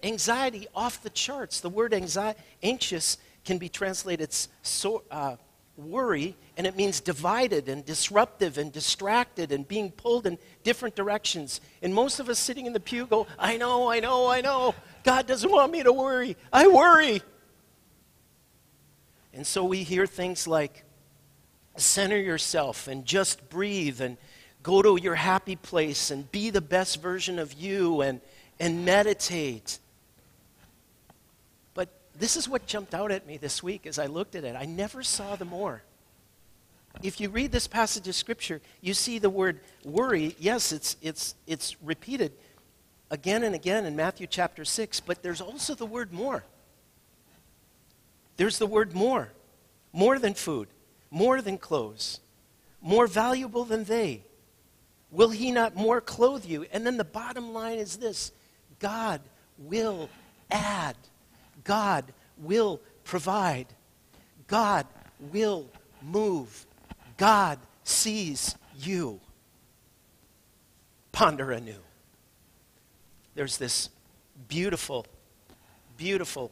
anxiety 0.04 0.68
off 0.74 1.04
the 1.04 1.10
charts. 1.10 1.60
The 1.60 1.70
word 1.70 1.94
anxiety, 1.94 2.40
anxious 2.64 3.18
can 3.44 3.58
be 3.58 3.68
translated 3.68 4.30
as 4.30 4.48
so, 4.62 5.04
uh, 5.12 5.36
worry, 5.76 6.36
and 6.56 6.66
it 6.66 6.76
means 6.76 7.00
divided 7.02 7.70
and 7.70 7.86
disruptive 7.86 8.58
and 8.58 8.72
distracted 8.72 9.52
and 9.52 9.68
being 9.68 9.92
pulled 9.92 10.26
in 10.26 10.40
different 10.64 10.96
directions. 10.96 11.62
And 11.82 11.94
most 11.94 12.20
of 12.20 12.30
us 12.30 12.40
sitting 12.40 12.66
in 12.66 12.74
the 12.74 12.80
pew 12.80 13.06
go, 13.06 13.28
I 13.38 13.58
know, 13.58 13.90
I 13.90 14.00
know, 14.00 14.28
I 14.28 14.42
know. 14.42 14.74
God 15.08 15.26
doesn't 15.26 15.50
want 15.50 15.72
me 15.72 15.84
to 15.84 15.94
worry. 15.94 16.36
I 16.52 16.68
worry. 16.68 17.22
And 19.34 19.48
so 19.48 19.64
we 19.64 19.84
hear 19.84 20.06
things 20.06 20.50
like, 20.50 20.84
center 21.78 22.20
yourself 22.20 22.90
and 22.90 23.06
just 23.06 23.50
breathe 23.50 24.02
and 24.02 24.18
go 24.64 24.82
to 24.82 25.02
your 25.02 25.16
happy 25.16 25.56
place 25.56 26.12
and 26.12 26.30
be 26.34 26.50
the 26.50 26.60
best 26.60 27.02
version 27.02 27.40
of 27.40 27.54
you 27.54 28.02
and 28.02 28.20
and 28.60 28.84
meditate. 28.84 29.80
But 31.74 31.88
this 32.20 32.36
is 32.36 32.50
what 32.50 32.66
jumped 32.66 32.94
out 32.94 33.10
at 33.10 33.26
me 33.26 33.38
this 33.38 33.64
week 33.64 33.88
as 33.88 33.98
I 33.98 34.08
looked 34.08 34.36
at 34.36 34.44
it. 34.44 34.58
I 34.58 34.66
never 34.66 35.04
saw 35.04 35.38
the 35.38 35.46
more. 35.46 35.84
If 37.02 37.22
you 37.22 37.30
read 37.30 37.54
this 37.54 37.68
passage 37.68 38.10
of 38.10 38.16
Scripture, 38.16 38.60
you 38.82 38.94
see 38.94 39.20
the 39.20 39.30
word 39.30 39.62
worry. 39.86 40.36
Yes, 40.38 40.74
it's, 40.74 40.98
it's, 41.02 41.36
it's 41.46 41.82
repeated 41.82 42.34
again 43.10 43.44
and 43.44 43.56
again 43.56 43.86
in 43.86 43.96
Matthew 43.96 44.28
chapter 44.28 44.66
6, 44.66 45.00
but 45.02 45.22
there's 45.24 45.42
also 45.42 45.76
the 45.76 45.86
word 45.86 46.12
more. 46.14 46.44
There's 48.38 48.58
the 48.58 48.68
word 48.68 48.94
more. 48.94 49.30
More 49.94 50.20
than 50.20 50.34
food, 50.34 50.68
more 51.10 51.42
than 51.42 51.58
clothes, 51.58 52.20
more 52.82 53.08
valuable 53.08 53.64
than 53.64 53.86
they. 53.86 54.22
Will 55.12 55.30
he 55.30 55.52
not 55.52 55.76
more 55.76 56.02
clothe 56.02 56.46
you? 56.46 56.66
And 56.72 56.86
then 56.86 56.98
the 56.98 57.04
bottom 57.04 57.54
line 57.54 57.80
is 57.80 57.98
this 57.98 58.32
God 58.80 59.22
will 59.58 60.10
add. 60.52 60.96
God 61.64 62.06
will 62.38 62.80
provide. 63.04 63.68
God 64.48 64.86
will 65.32 65.68
move. 66.02 66.66
God 67.18 67.60
sees 67.84 68.56
you. 68.78 69.20
Ponder 71.12 71.52
anew. 71.52 71.87
There's 73.38 73.58
this 73.58 73.92
beautiful, 74.48 75.06
beautiful 75.96 76.52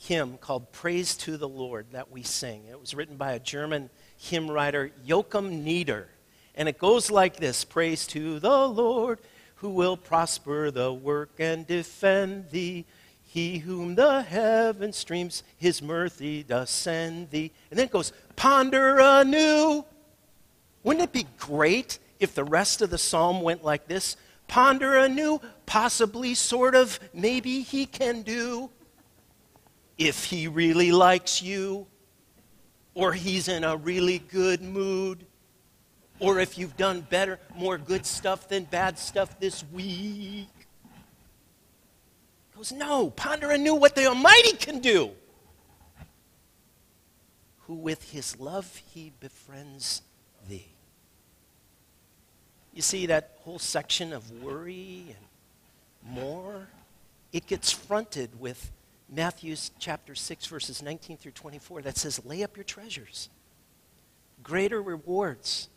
hymn 0.00 0.38
called 0.38 0.72
Praise 0.72 1.18
to 1.18 1.36
the 1.36 1.46
Lord 1.46 1.88
that 1.92 2.10
we 2.10 2.22
sing. 2.22 2.64
It 2.70 2.80
was 2.80 2.94
written 2.94 3.18
by 3.18 3.32
a 3.32 3.38
German 3.38 3.90
hymn 4.16 4.50
writer, 4.50 4.90
Joachim 5.04 5.62
Neander. 5.62 6.08
And 6.54 6.66
it 6.66 6.78
goes 6.78 7.10
like 7.10 7.36
this 7.36 7.62
Praise 7.66 8.06
to 8.06 8.40
the 8.40 8.66
Lord 8.66 9.18
who 9.56 9.68
will 9.68 9.98
prosper 9.98 10.70
the 10.70 10.94
work 10.94 11.32
and 11.38 11.66
defend 11.66 12.48
thee. 12.50 12.86
He 13.22 13.58
whom 13.58 13.94
the 13.94 14.22
heaven 14.22 14.94
streams, 14.94 15.42
his 15.58 15.82
mercy 15.82 16.42
does 16.42 16.70
send 16.70 17.32
thee. 17.32 17.52
And 17.70 17.78
then 17.78 17.84
it 17.84 17.92
goes, 17.92 18.14
ponder 18.34 18.98
anew. 18.98 19.84
Wouldn't 20.84 21.04
it 21.04 21.12
be 21.12 21.26
great 21.36 21.98
if 22.18 22.34
the 22.34 22.44
rest 22.44 22.80
of 22.80 22.88
the 22.88 22.96
psalm 22.96 23.42
went 23.42 23.62
like 23.62 23.88
this? 23.88 24.16
Ponder 24.48 24.96
anew, 24.96 25.40
possibly, 25.66 26.34
sort 26.34 26.74
of, 26.74 26.98
maybe 27.12 27.62
he 27.62 27.86
can 27.86 28.22
do. 28.22 28.70
If 29.96 30.24
he 30.24 30.48
really 30.48 30.92
likes 30.92 31.42
you, 31.42 31.86
or 32.94 33.12
he's 33.12 33.48
in 33.48 33.64
a 33.64 33.76
really 33.76 34.18
good 34.18 34.62
mood, 34.62 35.26
or 36.20 36.38
if 36.38 36.56
you've 36.56 36.76
done 36.76 37.00
better, 37.02 37.38
more 37.56 37.78
good 37.78 38.06
stuff 38.06 38.48
than 38.48 38.64
bad 38.64 38.98
stuff 38.98 39.38
this 39.40 39.64
week. 39.72 40.48
He 40.48 40.48
goes, 42.56 42.72
No, 42.72 43.10
ponder 43.10 43.50
anew 43.50 43.74
what 43.74 43.94
the 43.94 44.06
Almighty 44.06 44.56
can 44.56 44.80
do. 44.80 45.10
Who 47.66 47.74
with 47.74 48.10
his 48.10 48.38
love 48.38 48.82
he 48.92 49.12
befriends. 49.20 50.02
You 52.74 52.82
see 52.82 53.06
that 53.06 53.38
whole 53.40 53.58
section 53.58 54.12
of 54.12 54.30
worry 54.42 55.04
and 55.08 56.14
more? 56.14 56.68
It 57.32 57.46
gets 57.46 57.70
fronted 57.70 58.38
with 58.38 58.72
Matthew's 59.08 59.70
chapter 59.78 60.14
6, 60.14 60.46
verses 60.46 60.82
19 60.82 61.16
through 61.16 61.32
24 61.32 61.82
that 61.82 61.96
says, 61.96 62.24
Lay 62.24 62.42
up 62.42 62.56
your 62.56 62.64
treasures 62.64 63.28
greater 64.44 64.80
rewards. 64.80 65.68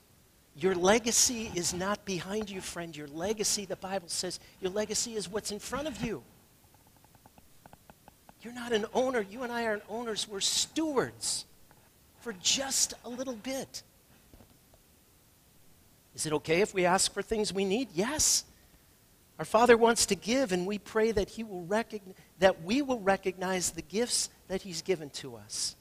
Your 0.55 0.75
legacy 0.75 1.51
is 1.55 1.73
not 1.73 2.05
behind 2.05 2.49
you, 2.49 2.61
friend. 2.61 2.95
Your 2.95 3.07
legacy, 3.07 3.65
the 3.65 3.75
Bible 3.75 4.09
says, 4.09 4.39
your 4.61 4.71
legacy 4.71 5.15
is 5.15 5.29
what's 5.29 5.51
in 5.51 5.59
front 5.59 5.87
of 5.87 6.03
you. 6.03 6.21
You're 8.41 8.53
not 8.53 8.71
an 8.71 8.85
owner. 8.93 9.21
You 9.21 9.43
and 9.43 9.51
I 9.51 9.65
aren't 9.65 9.83
owners. 9.89 10.27
We're 10.27 10.41
stewards 10.41 11.45
for 12.21 12.33
just 12.33 12.93
a 13.05 13.09
little 13.09 13.35
bit. 13.35 13.81
Is 16.17 16.25
it 16.25 16.33
okay 16.33 16.61
if 16.61 16.73
we 16.73 16.83
ask 16.83 17.13
for 17.13 17.21
things 17.21 17.53
we 17.53 17.63
need? 17.63 17.89
Yes. 17.93 18.43
Our 19.37 19.45
Father 19.45 19.77
wants 19.77 20.07
to 20.07 20.15
give, 20.15 20.51
and 20.51 20.65
we 20.65 20.79
pray 20.79 21.11
that, 21.11 21.29
he 21.29 21.43
will 21.43 21.63
that 22.39 22.63
we 22.63 22.81
will 22.81 22.99
recognize 22.99 23.69
the 23.69 23.83
gifts 23.83 24.31
that 24.47 24.63
He's 24.63 24.81
given 24.81 25.11
to 25.11 25.35
us. 25.35 25.75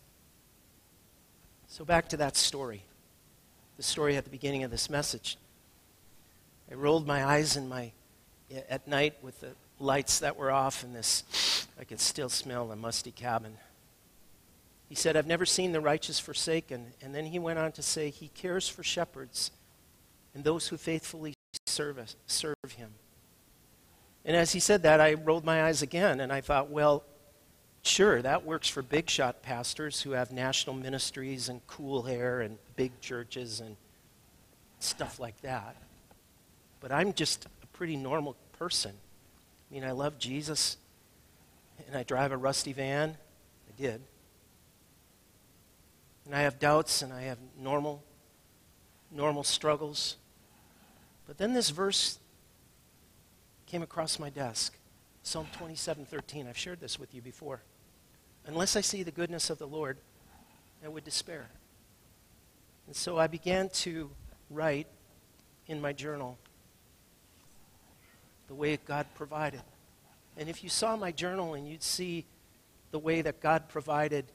So, 1.68 1.86
back 1.86 2.10
to 2.10 2.18
that 2.18 2.36
story, 2.36 2.82
the 3.78 3.82
story 3.82 4.18
at 4.18 4.24
the 4.24 4.30
beginning 4.30 4.62
of 4.62 4.70
this 4.70 4.90
message. 4.90 5.38
I 6.70 6.74
rolled 6.74 7.06
my 7.06 7.24
eyes 7.24 7.56
in 7.56 7.66
my, 7.66 7.92
at 8.68 8.86
night 8.86 9.14
with 9.22 9.40
the 9.40 9.52
lights 9.78 10.18
that 10.18 10.36
were 10.36 10.50
off 10.50 10.84
in 10.84 10.92
this, 10.92 11.66
I 11.80 11.84
could 11.84 11.98
still 11.98 12.28
smell 12.28 12.68
the 12.68 12.76
musty 12.76 13.10
cabin. 13.10 13.56
He 14.90 14.96
said, 14.96 15.16
I've 15.16 15.26
never 15.26 15.46
seen 15.46 15.72
the 15.72 15.80
righteous 15.80 16.20
forsaken. 16.20 16.88
And 17.00 17.14
then 17.14 17.24
he 17.24 17.38
went 17.38 17.58
on 17.58 17.72
to 17.72 17.82
say, 17.82 18.10
He 18.10 18.28
cares 18.28 18.68
for 18.68 18.82
shepherds 18.82 19.50
and 20.36 20.44
those 20.44 20.68
who 20.68 20.76
faithfully 20.76 21.32
serve, 21.64 21.98
us, 21.98 22.14
serve 22.26 22.54
him. 22.76 22.90
And 24.22 24.36
as 24.36 24.52
he 24.52 24.60
said 24.60 24.82
that, 24.82 25.00
I 25.00 25.14
rolled 25.14 25.46
my 25.46 25.64
eyes 25.64 25.80
again 25.80 26.20
and 26.20 26.30
I 26.30 26.42
thought, 26.42 26.68
well, 26.68 27.04
sure, 27.82 28.20
that 28.20 28.44
works 28.44 28.68
for 28.68 28.82
big 28.82 29.08
shot 29.08 29.40
pastors 29.40 30.02
who 30.02 30.10
have 30.10 30.32
national 30.32 30.76
ministries 30.76 31.48
and 31.48 31.66
cool 31.66 32.02
hair 32.02 32.42
and 32.42 32.58
big 32.76 33.00
churches 33.00 33.60
and 33.60 33.78
stuff 34.78 35.18
like 35.18 35.40
that. 35.40 35.74
But 36.80 36.92
I'm 36.92 37.14
just 37.14 37.46
a 37.46 37.66
pretty 37.68 37.96
normal 37.96 38.36
person. 38.58 38.92
I 38.92 39.74
mean, 39.74 39.84
I 39.84 39.92
love 39.92 40.18
Jesus 40.18 40.76
and 41.86 41.96
I 41.96 42.02
drive 42.02 42.30
a 42.30 42.36
rusty 42.36 42.74
van. 42.74 43.16
I 43.70 43.80
did. 43.80 44.02
And 46.26 46.34
I 46.34 46.42
have 46.42 46.58
doubts 46.58 47.00
and 47.00 47.10
I 47.10 47.22
have 47.22 47.38
normal 47.58 48.02
normal 49.10 49.44
struggles. 49.44 50.16
But 51.26 51.38
then 51.38 51.52
this 51.52 51.70
verse 51.70 52.18
came 53.66 53.82
across 53.82 54.18
my 54.18 54.30
desk. 54.30 54.76
Psalm 55.22 55.48
27:13. 55.58 56.46
I've 56.46 56.56
shared 56.56 56.80
this 56.80 56.98
with 56.98 57.14
you 57.14 57.20
before. 57.20 57.62
Unless 58.46 58.76
I 58.76 58.80
see 58.80 59.02
the 59.02 59.10
goodness 59.10 59.50
of 59.50 59.58
the 59.58 59.66
Lord, 59.66 59.98
I 60.84 60.88
would 60.88 61.04
despair. 61.04 61.48
And 62.86 62.94
so 62.94 63.18
I 63.18 63.26
began 63.26 63.68
to 63.70 64.10
write 64.50 64.86
in 65.66 65.80
my 65.80 65.92
journal 65.92 66.38
the 68.46 68.54
way 68.54 68.76
God 68.76 69.06
provided. 69.14 69.62
And 70.36 70.48
if 70.48 70.62
you 70.62 70.70
saw 70.70 70.96
my 70.96 71.10
journal 71.10 71.54
and 71.54 71.68
you'd 71.68 71.82
see 71.82 72.24
the 72.92 72.98
way 73.00 73.22
that 73.22 73.40
God 73.40 73.68
provided, 73.68 74.26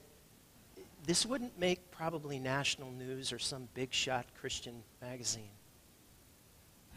this 1.06 1.26
wouldn't 1.26 1.58
make 1.58 1.90
probably 1.92 2.38
national 2.38 2.92
news 2.92 3.32
or 3.32 3.40
some 3.40 3.70
big 3.74 3.94
shot 3.94 4.26
Christian 4.40 4.84
magazine. 5.02 5.50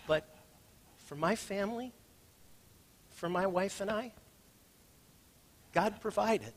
But 0.07 0.25
for 1.07 1.17
my 1.17 1.37
family, 1.37 1.93
for 3.11 3.29
my 3.29 3.47
wife 3.47 3.81
and 3.81 3.91
I, 3.91 4.13
God 5.73 6.01
provided. 6.01 6.53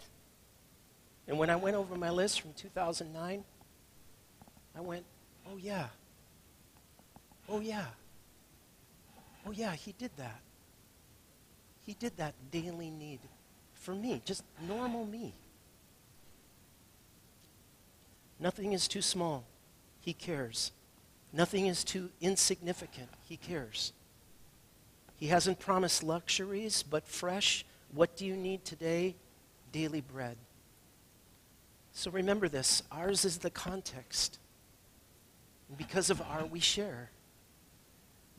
And 1.28 1.38
when 1.38 1.50
I 1.50 1.56
went 1.56 1.76
over 1.76 1.96
my 1.96 2.10
list 2.10 2.42
from 2.42 2.54
2009, 2.54 3.44
I 4.76 4.82
went, 4.82 5.06
oh 5.52 5.58
yeah. 5.58 5.88
Oh 7.50 7.60
yeah. 7.60 7.86
Oh 9.46 9.52
yeah, 9.52 9.74
he 9.74 9.94
did 9.94 10.12
that. 10.18 10.42
He 11.84 11.94
did 11.94 12.18
that 12.18 12.34
daily 12.52 12.90
need 12.90 13.20
for 13.88 13.96
me, 13.96 14.22
just 14.26 14.44
normal 14.68 15.06
me. 15.06 15.34
Nothing 18.38 18.74
is 18.74 18.86
too 18.86 19.02
small. 19.02 19.46
He 20.02 20.14
cares. 20.14 20.74
Nothing 21.34 21.68
is 21.68 21.84
too 21.84 22.10
insignificant. 22.22 23.10
He 23.28 23.38
cares. 23.38 23.94
He 25.18 25.28
hasn't 25.28 25.60
promised 25.60 26.04
luxuries, 26.04 26.84
but 26.84 27.08
fresh, 27.08 27.66
what 27.94 28.16
do 28.16 28.26
you 28.26 28.36
need 28.36 28.64
today? 28.64 29.16
Daily 29.72 30.02
bread. 30.02 30.38
So 31.92 32.12
remember 32.12 32.48
this 32.48 32.84
ours 32.92 33.26
is 33.26 33.40
the 33.40 33.50
context. 33.50 34.40
Because 35.78 36.10
of 36.10 36.22
our, 36.22 36.46
we 36.46 36.60
share. 36.60 37.10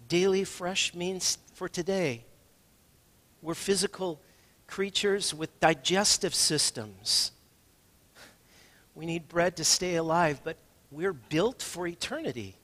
Daily 0.08 0.44
fresh 0.44 0.94
means 0.94 1.38
for 1.54 1.68
today. 1.68 2.24
We're 3.42 3.54
physical 3.54 4.20
creatures 4.66 5.34
with 5.34 5.58
digestive 5.60 6.34
systems. 6.34 7.32
We 8.94 9.06
need 9.06 9.28
bread 9.28 9.56
to 9.56 9.64
stay 9.64 9.96
alive, 9.96 10.40
but 10.42 10.56
we're 10.90 11.12
built 11.12 11.62
for 11.62 11.86
eternity. 11.86 12.56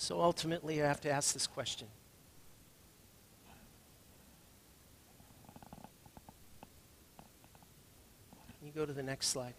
So 0.00 0.22
ultimately, 0.22 0.82
I 0.82 0.86
have 0.86 1.02
to 1.02 1.10
ask 1.10 1.34
this 1.34 1.46
question 1.46 1.86
Can 8.58 8.66
you 8.66 8.72
go 8.74 8.86
to 8.86 8.94
the 8.94 9.02
next 9.02 9.26
slide? 9.26 9.52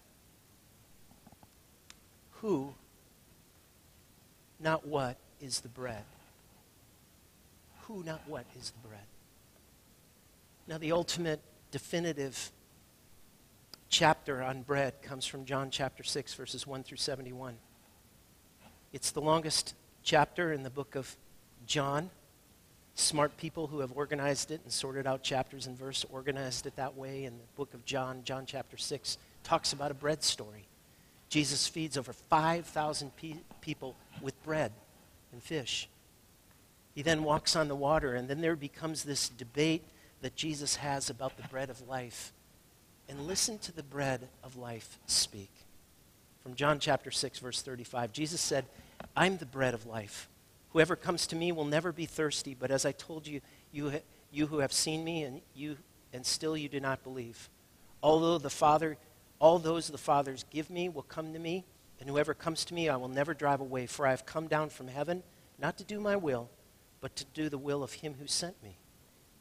Who, 2.39 2.73
not 4.59 4.87
what, 4.87 5.17
is 5.39 5.59
the 5.59 5.69
bread? 5.69 6.05
Who, 7.81 8.03
not 8.03 8.21
what, 8.25 8.45
is 8.59 8.71
the 8.71 8.87
bread? 8.87 9.05
Now, 10.67 10.79
the 10.79 10.91
ultimate 10.91 11.41
definitive 11.69 12.51
chapter 13.89 14.41
on 14.41 14.63
bread 14.63 15.03
comes 15.03 15.27
from 15.27 15.45
John 15.45 15.69
chapter 15.69 16.01
6, 16.01 16.33
verses 16.33 16.65
1 16.65 16.81
through 16.81 16.97
71. 16.97 17.57
It's 18.91 19.11
the 19.11 19.21
longest 19.21 19.75
chapter 20.03 20.53
in 20.53 20.63
the 20.63 20.69
book 20.69 20.95
of 20.95 21.15
John. 21.65 22.09
Smart 22.95 23.37
people 23.37 23.67
who 23.67 23.79
have 23.79 23.91
organized 23.95 24.51
it 24.51 24.61
and 24.63 24.71
sorted 24.71 25.07
out 25.07 25.23
chapters 25.23 25.67
and 25.67 25.77
verse 25.77 26.05
organized 26.11 26.65
it 26.65 26.75
that 26.75 26.95
way 26.95 27.25
in 27.25 27.37
the 27.37 27.43
book 27.55 27.73
of 27.73 27.85
John. 27.85 28.21
John 28.23 28.45
chapter 28.45 28.77
6 28.77 29.17
talks 29.43 29.73
about 29.73 29.91
a 29.91 29.95
bread 29.95 30.23
story. 30.23 30.65
Jesus 31.29 31.67
feeds 31.67 31.97
over 31.97 32.11
5,000 32.11 33.15
pe- 33.15 33.35
people 33.61 33.95
with 34.21 34.41
bread 34.43 34.73
and 35.31 35.41
fish. 35.41 35.87
He 36.93 37.01
then 37.01 37.23
walks 37.23 37.55
on 37.55 37.69
the 37.69 37.75
water, 37.75 38.15
and 38.15 38.27
then 38.27 38.41
there 38.41 38.57
becomes 38.57 39.03
this 39.03 39.29
debate 39.29 39.83
that 40.21 40.35
Jesus 40.35 40.75
has 40.75 41.09
about 41.09 41.37
the 41.37 41.47
bread 41.47 41.69
of 41.69 41.87
life. 41.87 42.33
And 43.07 43.27
listen 43.27 43.57
to 43.59 43.71
the 43.71 43.83
bread 43.83 44.27
of 44.43 44.57
life 44.57 44.99
speak. 45.05 45.51
From 46.43 46.55
John 46.55 46.79
chapter 46.79 47.11
6, 47.11 47.39
verse 47.39 47.61
35, 47.61 48.11
Jesus 48.11 48.41
said, 48.41 48.65
I'm 49.15 49.37
the 49.37 49.45
bread 49.45 49.73
of 49.73 49.85
life. 49.85 50.29
Whoever 50.69 50.95
comes 50.95 51.27
to 51.27 51.35
me 51.35 51.51
will 51.51 51.65
never 51.65 51.91
be 51.91 52.05
thirsty, 52.05 52.55
but 52.57 52.71
as 52.71 52.85
I 52.85 52.91
told 52.91 53.27
you, 53.27 53.41
you, 53.71 53.91
you 54.31 54.47
who 54.47 54.59
have 54.59 54.71
seen 54.71 55.03
me 55.03 55.23
and 55.23 55.41
you 55.53 55.77
and 56.13 56.25
still 56.25 56.57
you 56.57 56.69
do 56.69 56.79
not 56.79 57.03
believe. 57.03 57.49
Although 58.03 58.37
the 58.37 58.49
Father, 58.49 58.97
all 59.39 59.59
those 59.59 59.87
the 59.87 59.97
fathers 59.97 60.45
give 60.49 60.69
me 60.69 60.89
will 60.89 61.03
come 61.03 61.33
to 61.33 61.39
me, 61.39 61.65
and 61.99 62.09
whoever 62.09 62.33
comes 62.33 62.65
to 62.65 62.73
me 62.73 62.89
I 62.89 62.95
will 62.95 63.07
never 63.07 63.33
drive 63.33 63.61
away, 63.61 63.85
for 63.85 64.07
I 64.07 64.11
have 64.11 64.25
come 64.25 64.47
down 64.47 64.69
from 64.69 64.87
heaven 64.87 65.23
not 65.59 65.77
to 65.77 65.83
do 65.83 65.99
my 65.99 66.15
will, 66.15 66.49
but 66.99 67.15
to 67.15 67.25
do 67.33 67.49
the 67.49 67.57
will 67.57 67.83
of 67.83 67.93
him 67.93 68.15
who 68.19 68.27
sent 68.27 68.61
me. 68.63 68.77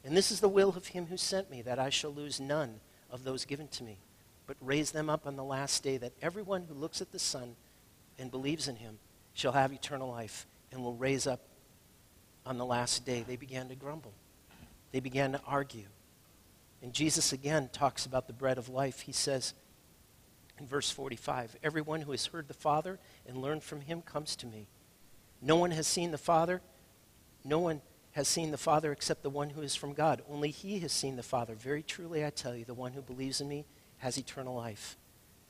And 0.04 0.16
this 0.16 0.30
is 0.30 0.40
the 0.40 0.48
will 0.48 0.70
of 0.70 0.88
him 0.88 1.06
who 1.06 1.16
sent 1.16 1.50
me, 1.50 1.62
that 1.62 1.78
I 1.78 1.90
shall 1.90 2.12
lose 2.12 2.40
none 2.40 2.80
of 3.10 3.24
those 3.24 3.44
given 3.44 3.68
to 3.68 3.84
me, 3.84 3.98
but 4.46 4.56
raise 4.60 4.90
them 4.90 5.10
up 5.10 5.26
on 5.26 5.36
the 5.36 5.44
last 5.44 5.82
day, 5.82 5.96
that 5.96 6.12
everyone 6.22 6.64
who 6.68 6.74
looks 6.74 7.00
at 7.00 7.12
the 7.12 7.18
Son 7.18 7.56
and 8.18 8.30
believes 8.30 8.68
in 8.68 8.76
him 8.76 8.98
shall 9.34 9.52
have 9.52 9.72
eternal 9.72 10.08
life 10.08 10.46
and 10.72 10.82
will 10.82 10.94
raise 10.94 11.26
up 11.26 11.40
on 12.46 12.58
the 12.58 12.64
last 12.64 13.04
day. 13.04 13.24
They 13.26 13.36
began 13.36 13.68
to 13.68 13.74
grumble, 13.74 14.14
they 14.92 15.00
began 15.00 15.32
to 15.32 15.40
argue. 15.46 15.86
And 16.82 16.94
Jesus 16.94 17.34
again 17.34 17.68
talks 17.72 18.06
about 18.06 18.26
the 18.26 18.32
bread 18.32 18.56
of 18.56 18.70
life. 18.70 19.00
He 19.00 19.12
says 19.12 19.52
in 20.58 20.66
verse 20.66 20.90
45 20.90 21.56
Everyone 21.62 22.02
who 22.02 22.12
has 22.12 22.26
heard 22.26 22.48
the 22.48 22.54
Father 22.54 22.98
and 23.26 23.36
learned 23.36 23.62
from 23.62 23.82
him 23.82 24.00
comes 24.02 24.34
to 24.36 24.46
me. 24.46 24.66
No 25.42 25.56
one 25.56 25.72
has 25.72 25.86
seen 25.86 26.10
the 26.10 26.18
Father. 26.18 26.62
No 27.44 27.58
one 27.58 27.82
has 28.12 28.28
seen 28.28 28.50
the 28.50 28.58
Father 28.58 28.92
except 28.92 29.22
the 29.22 29.30
one 29.30 29.50
who 29.50 29.62
is 29.62 29.74
from 29.74 29.92
God. 29.92 30.22
Only 30.28 30.50
he 30.50 30.80
has 30.80 30.92
seen 30.92 31.16
the 31.16 31.22
Father. 31.22 31.54
Very 31.54 31.82
truly, 31.82 32.24
I 32.24 32.30
tell 32.30 32.54
you, 32.54 32.64
the 32.64 32.74
one 32.74 32.92
who 32.92 33.02
believes 33.02 33.40
in 33.40 33.48
me 33.48 33.66
has 33.98 34.18
eternal 34.18 34.54
life 34.54 34.96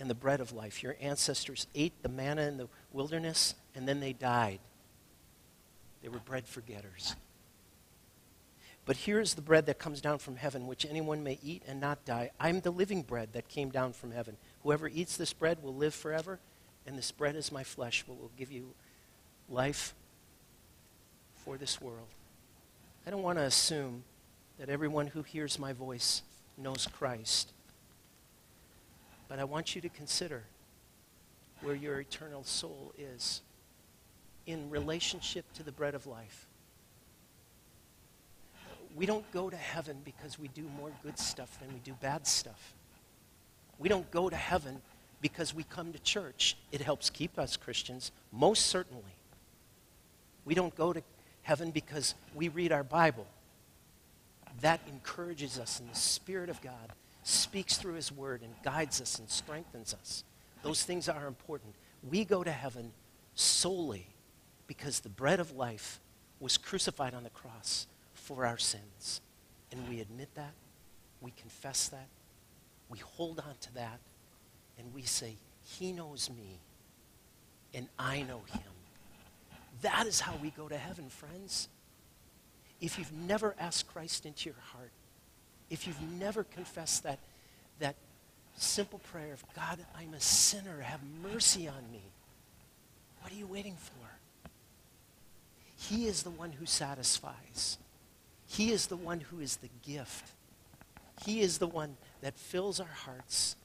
and 0.01 0.11
the 0.11 0.15
bread 0.15 0.41
of 0.41 0.53
life. 0.53 0.83
Your 0.83 0.97
ancestors 1.01 1.67
ate 1.75 2.03
the 2.03 2.09
manna 2.09 2.43
in 2.43 2.57
the 2.57 2.69
wilderness, 2.93 3.55
and 3.75 3.87
then 3.87 4.01
they 4.01 4.13
died. 4.13 4.59
They 6.03 6.09
were 6.09 6.19
bread 6.19 6.47
forgetters. 6.47 7.15
But 8.87 8.97
here 8.97 9.21
is 9.21 9.35
the 9.35 9.43
bread 9.43 9.67
that 9.67 9.79
comes 9.79 10.01
down 10.01 10.19
from 10.19 10.37
heaven, 10.37 10.67
which 10.67 10.87
anyone 10.87 11.23
may 11.23 11.39
eat 11.45 11.63
and 11.69 11.81
not 11.81 12.05
die. 12.05 12.31
I'm 12.41 12.61
the 12.61 12.71
living 12.71 13.03
bread 13.03 13.35
that 13.35 13.49
came 13.49 13.69
down 13.69 13.93
from 13.93 14.11
heaven. 14.11 14.37
Whoever 14.63 14.89
eats 14.89 15.17
this 15.17 15.33
bread 15.33 15.63
will 15.63 15.75
live 15.75 15.95
forever, 15.95 16.41
and 16.87 16.97
this 16.97 17.13
bread 17.13 17.37
is 17.37 17.53
my 17.53 17.63
flesh, 17.63 18.03
what 18.07 18.19
will 18.19 18.33
give 18.39 18.51
you 18.51 18.73
life 19.49 19.95
for 21.45 21.59
this 21.59 21.81
world. 21.81 22.09
I 23.07 23.11
don't 23.11 23.23
want 23.23 23.39
to 23.39 23.45
assume 23.45 24.05
that 24.59 24.71
everyone 24.71 25.09
who 25.09 25.23
hears 25.23 25.59
my 25.59 25.73
voice 25.73 26.23
knows 26.57 26.87
Christ. 26.87 27.53
But 29.31 29.39
I 29.39 29.45
want 29.45 29.77
you 29.77 29.81
to 29.83 29.89
consider 29.89 30.43
where 31.63 31.77
your 31.77 32.01
eternal 32.01 32.43
soul 32.43 32.93
is 32.99 33.43
in 34.45 34.69
relationship 34.71 35.45
to 35.53 35.63
the 35.63 35.71
bread 35.71 35.95
of 35.95 36.09
life. 36.09 36.49
We 38.97 39.07
don't 39.07 39.31
go 39.31 39.49
to 39.49 39.57
heaven 39.57 39.99
because 40.05 40.37
we 40.37 40.49
do 40.49 40.65
more 40.77 40.91
good 41.05 41.17
stuff 41.17 41.61
than 41.61 41.73
we 41.73 41.79
do 41.79 41.93
bad 42.01 42.27
stuff. 42.27 42.75
We 43.79 43.89
don't 43.89 44.11
go 44.11 44.29
to 44.29 44.35
heaven 44.35 44.83
because 45.21 45.55
we 45.55 45.63
come 45.63 45.93
to 45.93 46.01
church. 46.01 46.57
It 46.73 46.81
helps 46.81 47.09
keep 47.09 47.39
us 47.39 47.57
Christians, 47.57 48.11
most 48.33 48.67
certainly. 48.67 49.15
We 50.45 50.57
don't 50.57 50.75
go 50.75 50.93
to 50.93 51.03
heaven 51.43 51.71
because 51.71 52.17
we 52.35 52.49
read 52.49 52.73
our 52.73 52.83
Bible. 52.83 53.29
That 54.61 54.81
encourages 54.89 55.57
us, 55.57 55.79
in 55.79 55.87
the 55.87 55.95
Spirit 55.95 56.51
of 56.51 56.61
God 56.61 56.93
speaks 57.23 57.77
through 57.77 57.95
His 57.95 58.11
Word 58.11 58.43
and 58.43 58.55
guides 58.63 59.01
us 59.01 59.19
and 59.19 59.29
strengthens 59.29 59.95
us. 59.95 60.25
Those 60.63 60.83
things 60.85 61.09
are 61.09 61.27
important. 61.27 61.75
We 62.09 62.25
go 62.25 62.43
to 62.45 62.51
heaven 62.51 62.93
solely 63.35 64.07
because 64.67 65.01
the 65.01 65.09
bread 65.09 65.41
of 65.41 65.57
life 65.57 66.01
was 66.39 66.57
crucified 66.57 67.15
on 67.15 67.23
the 67.23 67.31
cross 67.31 67.87
for 68.15 68.47
our 68.47 68.59
sins. 68.59 69.21
And 69.73 69.89
we 69.89 70.01
admit 70.01 70.29
that, 70.35 70.53
we 71.21 71.33
confess 71.33 71.89
that, 71.89 72.09
we 72.89 72.99
hold 72.99 73.39
on 73.39 73.55
to 73.61 73.75
that, 73.75 74.01
and 74.79 74.93
we 74.95 75.03
say, 75.03 75.37
He 75.63 75.93
knows 75.93 76.31
me, 76.31 76.59
and 77.75 77.89
I 77.99 78.23
know 78.23 78.43
Him. 78.53 78.63
That 79.83 80.07
is 80.07 80.21
how 80.21 80.35
we 80.43 80.51
go 80.51 80.69
to 80.69 80.77
heaven, 80.77 81.09
friends. 81.09 81.69
If 82.81 82.99
you've 82.99 83.13
never 83.13 83.55
asked 83.59 83.93
Christ 83.93 84.27
into 84.27 84.49
your 84.49 84.59
heart, 84.73 84.91
if 85.71 85.87
you've 85.87 86.03
never 86.19 86.45
confessed 86.45 87.05
that, 87.05 87.19
that 87.79 87.95
simple 88.57 88.99
prayer 88.99 89.33
of, 89.33 89.45
God, 89.55 89.79
I'm 89.97 90.13
a 90.13 90.21
sinner, 90.21 90.81
have 90.81 91.01
mercy 91.23 91.69
on 91.69 91.91
me, 91.93 92.03
what 93.23 93.33
are 93.33 93.37
you 93.37 93.47
waiting 93.47 93.77
for? 93.77 94.51
He 95.77 96.07
is 96.07 96.23
the 96.23 96.31
one 96.31 96.53
who 96.53 96.67
satisfies. 96.67 97.79
He 98.47 98.73
is 98.73 98.89
the 98.89 98.97
one 98.97 99.21
who 99.21 99.41
is 99.41 99.57
the 99.57 99.71
gift. 99.87 100.33
He 101.25 101.41
is 101.41 101.59
the 101.59 101.67
one 101.67 101.97
that 102.21 102.37
fills 102.37 102.81
our 102.81 102.87
hearts. 102.87 103.57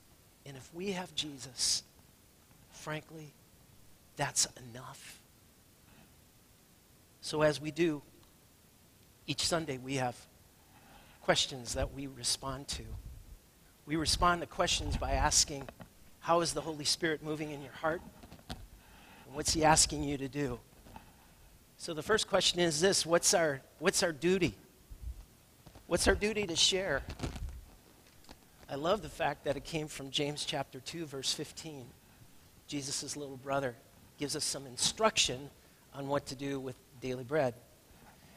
And 0.45 0.55
if 0.55 0.73
we 0.73 0.91
have 0.91 1.13
Jesus, 1.15 1.83
frankly, 2.71 3.33
that's 4.15 4.47
enough. 4.71 5.19
So, 7.21 7.41
as 7.41 7.59
we 7.59 7.71
do, 7.71 8.01
each 9.27 9.45
Sunday 9.45 9.77
we 9.77 9.95
have 9.95 10.15
questions 11.25 11.73
that 11.73 11.91
we 11.91 12.05
respond 12.05 12.67
to. 12.67 12.83
We 13.87 13.95
respond 13.95 14.41
to 14.41 14.47
questions 14.47 14.95
by 14.95 15.13
asking, 15.13 15.67
How 16.19 16.41
is 16.41 16.53
the 16.53 16.61
Holy 16.61 16.85
Spirit 16.85 17.23
moving 17.23 17.49
in 17.49 17.63
your 17.63 17.73
heart? 17.73 17.99
And 18.49 19.33
what's 19.33 19.51
He 19.51 19.63
asking 19.63 20.03
you 20.03 20.19
to 20.19 20.27
do? 20.27 20.59
So, 21.79 21.95
the 21.95 22.03
first 22.03 22.27
question 22.27 22.59
is 22.59 22.79
this 22.79 23.07
What's 23.07 23.33
our, 23.33 23.61
what's 23.79 24.03
our 24.03 24.11
duty? 24.11 24.53
What's 25.87 26.07
our 26.07 26.13
duty 26.13 26.45
to 26.45 26.55
share? 26.55 27.01
I 28.69 28.75
love 28.75 29.01
the 29.01 29.09
fact 29.09 29.45
that 29.45 29.57
it 29.57 29.63
came 29.63 29.87
from 29.87 30.11
James 30.11 30.45
chapter 30.45 30.79
2, 30.79 31.07
verse 31.07 31.33
15. 31.33 31.85
Jesus' 32.67 33.17
little 33.17 33.37
brother 33.37 33.73
gives 34.19 34.35
us 34.35 34.45
some 34.45 34.67
instruction 34.67 35.49
on 35.91 36.07
what 36.07 36.27
to 36.27 36.35
do 36.35 36.59
with 36.59 36.75
daily 37.01 37.23
bread. 37.23 37.55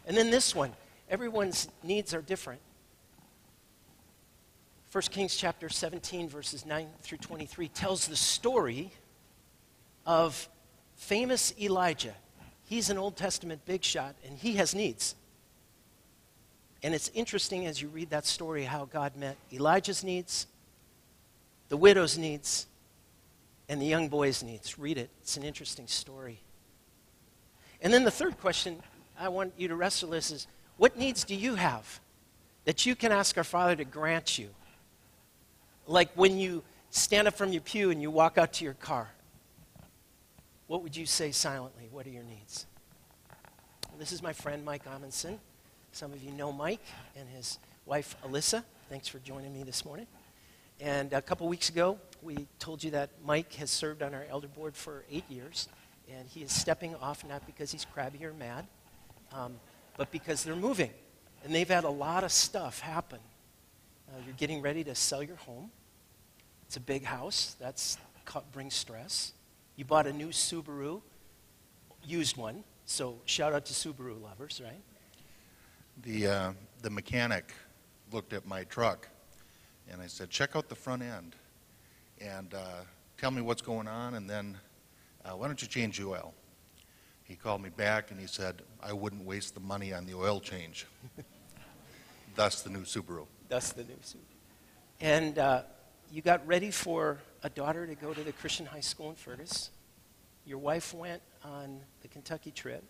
And 0.07 0.16
then 0.16 0.31
this 0.31 0.55
one 0.55 0.72
everyone's 1.11 1.68
needs 1.83 2.14
are 2.14 2.22
different. 2.22 2.62
1 4.90 5.03
Kings 5.11 5.37
chapter 5.37 5.68
17, 5.68 6.31
verses 6.31 6.64
9 6.64 6.88
through 7.03 7.18
23, 7.18 7.68
tells 7.68 8.07
the 8.07 8.16
story 8.16 8.90
of 10.07 10.48
famous 10.96 11.53
Elijah. 11.61 12.14
He's 12.64 12.88
an 12.88 12.96
Old 12.96 13.14
Testament 13.14 13.61
big 13.66 13.85
shot, 13.85 14.14
and 14.27 14.38
he 14.38 14.55
has 14.55 14.74
needs. 14.74 15.14
And 16.83 16.94
it's 16.94 17.11
interesting 17.12 17.66
as 17.66 17.83
you 17.83 17.88
read 17.88 18.09
that 18.11 18.24
story 18.24 18.64
how 18.64 18.87
God 18.87 19.14
met 19.14 19.37
Elijah's 19.53 20.03
needs, 20.03 20.46
the 21.68 21.77
widow's 21.77 22.16
needs, 22.16 22.66
and 23.68 23.83
the 23.83 23.87
young 23.87 24.09
boy's 24.09 24.42
needs. 24.42 24.79
Read 24.79 24.96
it, 24.96 25.11
it's 25.20 25.37
an 25.37 25.42
interesting 25.42 25.87
story. 25.87 26.40
And 27.83 27.92
then 27.92 28.05
the 28.05 28.11
third 28.11 28.40
question 28.40 28.83
I 29.18 29.29
want 29.29 29.53
you 29.59 29.68
to 29.68 29.77
wrestle 29.77 30.09
with 30.11 30.31
is 30.31 30.46
what 30.79 30.96
needs 30.96 31.24
do 31.24 31.35
you 31.35 31.57
have 31.57 32.01
that 32.64 32.87
you 32.87 32.94
can 32.94 33.12
ask 33.12 33.37
our 33.37 33.44
Father 33.44 33.77
to 33.77 33.85
grant 33.85 34.38
you? 34.38 34.48
Like 35.88 36.11
when 36.14 36.38
you 36.38 36.62
stand 36.90 37.27
up 37.27 37.35
from 37.35 37.51
your 37.51 37.62
pew 37.62 37.90
and 37.90 38.01
you 38.01 38.11
walk 38.11 38.37
out 38.37 38.53
to 38.55 38.64
your 38.64 38.74
car, 38.74 39.09
what 40.66 40.83
would 40.83 40.94
you 40.94 41.07
say 41.07 41.33
silently? 41.33 41.88
What 41.90 42.07
are 42.07 42.11
your 42.11 42.24
needs? 42.24 42.66
This 43.98 44.12
is 44.12 44.22
my 44.22 44.35
friend 44.35 44.64
Mike 44.64 44.83
Amundsen. 44.87 45.40
Some 45.92 46.12
of 46.12 46.22
you 46.22 46.31
know 46.31 46.53
Mike 46.53 46.85
and 47.16 47.27
his 47.31 47.59
wife 47.87 48.16
Alyssa. 48.22 48.62
Thanks 48.90 49.09
for 49.09 49.18
joining 49.20 49.53
me 49.55 49.62
this 49.62 49.85
morning. 49.87 50.07
And 50.79 51.14
a 51.14 51.22
couple 51.22 51.48
weeks 51.48 51.70
ago, 51.70 51.98
we 52.22 52.46
told 52.59 52.85
you 52.85 52.90
that 52.90 53.09
Mike 53.24 53.55
has 53.55 53.70
served 53.70 54.03
on 54.03 54.14
our 54.14 54.27
elder 54.31 54.46
board 54.46 54.77
for 54.77 55.05
eight 55.11 55.29
years 55.31 55.68
and 56.14 56.29
he 56.29 56.42
is 56.42 56.53
stepping 56.53 56.94
off 56.96 57.27
not 57.27 57.46
because 57.46 57.72
he's 57.72 57.87
crabby 57.87 58.24
or 58.27 58.35
mad, 58.35 58.66
um, 59.33 59.55
but 59.96 60.11
because 60.11 60.44
they're 60.44 60.55
moving. 60.55 60.90
And 61.44 61.55
they've 61.55 61.68
had 61.68 61.85
a 61.85 61.90
lot 61.90 62.24
of 62.24 62.31
stuff 62.31 62.81
happen. 62.81 63.20
Uh, 64.09 64.21
you're 64.25 64.35
getting 64.37 64.62
ready 64.62 64.83
to 64.85 64.94
sell 64.94 65.23
your 65.23 65.37
home. 65.37 65.71
It's 66.66 66.77
a 66.77 66.81
big 66.81 67.05
house. 67.05 67.57
That's 67.61 67.99
brings 68.53 68.75
stress. 68.75 69.33
You 69.77 69.85
bought 69.85 70.07
a 70.07 70.12
new 70.12 70.29
Subaru, 70.29 71.01
used 72.05 72.37
one. 72.37 72.64
So 72.85 73.18
shout 73.25 73.53
out 73.53 73.64
to 73.66 73.73
Subaru 73.73 74.21
lovers, 74.23 74.61
right? 74.62 74.83
The 76.03 76.27
uh, 76.27 76.53
the 76.83 76.90
mechanic 76.90 77.53
looked 78.12 78.33
at 78.33 78.47
my 78.47 78.64
truck, 78.64 79.09
and 79.90 80.01
I 80.01 80.07
said, 80.07 80.31
"Check 80.31 80.57
out 80.57 80.68
the 80.68 80.75
front 80.75 81.03
end, 81.03 81.37
and 82.21 82.53
uh, 82.55 82.83
tell 83.16 83.31
me 83.31 83.42
what's 83.42 83.62
going 83.62 83.88
on, 83.88 84.14
and 84.14 84.29
then 84.29 84.59
uh, 85.25 85.37
why 85.37 85.47
don't 85.47 85.61
you 85.61 85.68
change 85.68 85.99
the 85.99 86.07
oil? 86.07 86.35
He 87.25 87.35
called 87.35 87.62
me 87.62 87.68
back 87.68 88.11
and 88.11 88.18
he 88.18 88.27
said, 88.27 88.62
I 88.83 88.94
wouldn't 88.94 89.25
waste 89.27 89.53
the 89.53 89.61
money 89.61 89.92
on 89.92 90.07
the 90.07 90.14
oil 90.14 90.40
change. 90.40 90.87
Thus 92.35 92.62
the 92.62 92.71
new 92.71 92.85
Subaru. 92.85 93.27
Thus 93.48 93.72
the 93.72 93.84
new 93.84 93.96
suit. 94.02 94.20
And 95.00 95.38
uh, 95.38 95.62
you 96.11 96.22
got 96.22 96.46
ready 96.46 96.70
for 96.70 97.18
a 97.42 97.50
daughter 97.50 97.87
to 97.87 97.94
go 97.94 98.12
to 98.12 98.22
the 98.22 98.32
Christian 98.32 98.66
high 98.66 98.80
school 98.80 99.11
in 99.11 99.16
Fergus. 99.16 99.70
Your 100.44 100.58
wife 100.58 100.94
went 100.94 101.22
on 101.44 101.80
the 102.02 102.08
Kentucky 102.08 102.50
trip. 102.50 102.82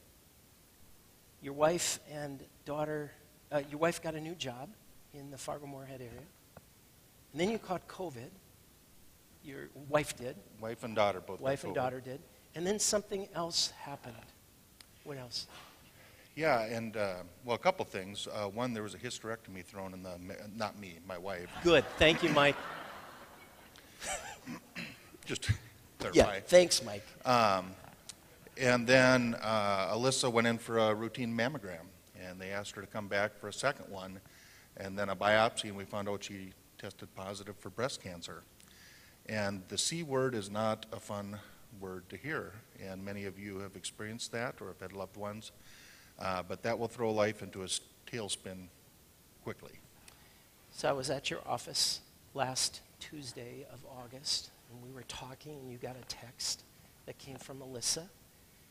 Your 1.42 1.52
wife 1.52 2.00
and 2.10 2.42
daughter, 2.64 3.12
uh, 3.52 3.62
your 3.70 3.78
wife 3.78 4.02
got 4.02 4.14
a 4.14 4.20
new 4.20 4.34
job 4.34 4.68
in 5.14 5.30
the 5.30 5.38
Fargo 5.38 5.66
Moorhead 5.66 6.00
area. 6.00 6.26
And 7.32 7.40
then 7.40 7.50
you 7.50 7.58
caught 7.58 7.86
COVID 7.86 8.30
your 9.48 9.68
wife 9.88 10.16
did. 10.16 10.36
Wife 10.60 10.84
and 10.84 10.94
daughter 10.94 11.20
both. 11.20 11.40
Wife 11.40 11.64
and 11.64 11.74
daughter 11.74 12.00
did. 12.00 12.20
And 12.54 12.66
then 12.66 12.78
something 12.78 13.28
else 13.34 13.72
happened. 13.80 14.14
What 15.04 15.16
else? 15.16 15.46
Yeah, 16.38 16.60
and 16.60 16.96
uh, 16.96 17.14
well, 17.44 17.56
a 17.56 17.58
couple 17.58 17.84
things. 17.84 18.28
Uh, 18.32 18.44
one, 18.44 18.72
there 18.72 18.84
was 18.84 18.94
a 18.94 18.96
hysterectomy 18.96 19.64
thrown 19.64 19.92
in 19.92 20.04
the, 20.04 20.12
not 20.54 20.78
me, 20.78 21.00
my 21.04 21.18
wife. 21.18 21.50
Good. 21.64 21.84
Thank 21.98 22.22
you, 22.22 22.28
Mike. 22.28 22.54
Just 25.26 25.50
clarify. 25.98 26.34
Yeah, 26.34 26.40
thanks, 26.46 26.84
Mike. 26.84 27.02
Um, 27.26 27.72
and 28.56 28.86
then 28.86 29.34
uh, 29.42 29.92
Alyssa 29.92 30.30
went 30.30 30.46
in 30.46 30.58
for 30.58 30.78
a 30.78 30.94
routine 30.94 31.36
mammogram, 31.36 31.88
and 32.24 32.40
they 32.40 32.50
asked 32.50 32.76
her 32.76 32.82
to 32.82 32.86
come 32.86 33.08
back 33.08 33.36
for 33.36 33.48
a 33.48 33.52
second 33.52 33.90
one, 33.90 34.20
and 34.76 34.96
then 34.96 35.08
a 35.08 35.16
biopsy, 35.16 35.64
and 35.64 35.76
we 35.76 35.82
found 35.82 36.08
out 36.08 36.22
she 36.22 36.52
tested 36.78 37.12
positive 37.16 37.56
for 37.58 37.70
breast 37.70 38.00
cancer. 38.00 38.44
And 39.26 39.64
the 39.66 39.76
C 39.76 40.04
word 40.04 40.36
is 40.36 40.48
not 40.48 40.86
a 40.92 41.00
fun 41.00 41.40
word 41.80 42.08
to 42.10 42.16
hear, 42.16 42.52
and 42.80 43.04
many 43.04 43.24
of 43.24 43.40
you 43.40 43.58
have 43.58 43.74
experienced 43.74 44.30
that 44.30 44.60
or 44.60 44.68
have 44.68 44.80
had 44.80 44.92
loved 44.92 45.16
ones. 45.16 45.50
Uh, 46.18 46.42
but 46.46 46.62
that 46.62 46.78
will 46.78 46.88
throw 46.88 47.12
life 47.12 47.42
into 47.42 47.62
a 47.62 47.66
tailspin 48.10 48.66
quickly. 49.44 49.72
So 50.72 50.88
I 50.88 50.92
was 50.92 51.10
at 51.10 51.30
your 51.30 51.40
office 51.46 52.00
last 52.34 52.80
Tuesday 53.00 53.66
of 53.72 53.80
August, 54.02 54.50
and 54.70 54.82
we 54.82 54.94
were 54.94 55.04
talking, 55.08 55.52
and 55.60 55.70
you 55.70 55.78
got 55.78 55.96
a 55.96 56.04
text 56.06 56.64
that 57.06 57.18
came 57.18 57.36
from 57.36 57.60
Melissa, 57.60 58.08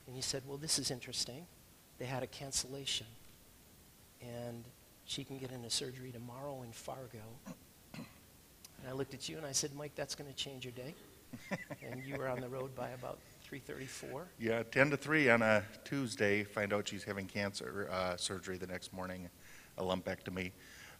and 0.05 0.15
you 0.15 0.21
said, 0.21 0.43
Well, 0.47 0.57
this 0.57 0.77
is 0.77 0.91
interesting. 0.91 1.45
They 1.99 2.05
had 2.05 2.23
a 2.23 2.27
cancellation, 2.27 3.07
and 4.21 4.63
she 5.05 5.23
can 5.23 5.37
get 5.37 5.51
into 5.51 5.69
surgery 5.69 6.11
tomorrow 6.11 6.61
in 6.63 6.71
Fargo. 6.71 7.23
And 7.95 8.89
I 8.89 8.91
looked 8.91 9.13
at 9.13 9.27
you 9.27 9.37
and 9.37 9.45
I 9.45 9.53
said, 9.53 9.71
Mike, 9.75 9.93
that's 9.95 10.15
going 10.15 10.29
to 10.29 10.35
change 10.35 10.63
your 10.63 10.73
day. 10.73 10.93
and 11.91 12.03
you 12.05 12.15
were 12.15 12.27
on 12.27 12.39
the 12.39 12.47
road 12.47 12.75
by 12.75 12.89
about 12.89 13.19
3:34. 13.49 14.25
Yeah, 14.39 14.63
10 14.63 14.89
to 14.89 14.97
3 14.97 15.29
on 15.29 15.41
a 15.41 15.63
Tuesday, 15.85 16.43
find 16.43 16.73
out 16.73 16.87
she's 16.87 17.03
having 17.03 17.27
cancer 17.27 17.87
uh, 17.91 18.17
surgery 18.17 18.57
the 18.57 18.67
next 18.67 18.91
morning, 18.91 19.29
a 19.77 19.83
lumpectomy. 19.83 20.51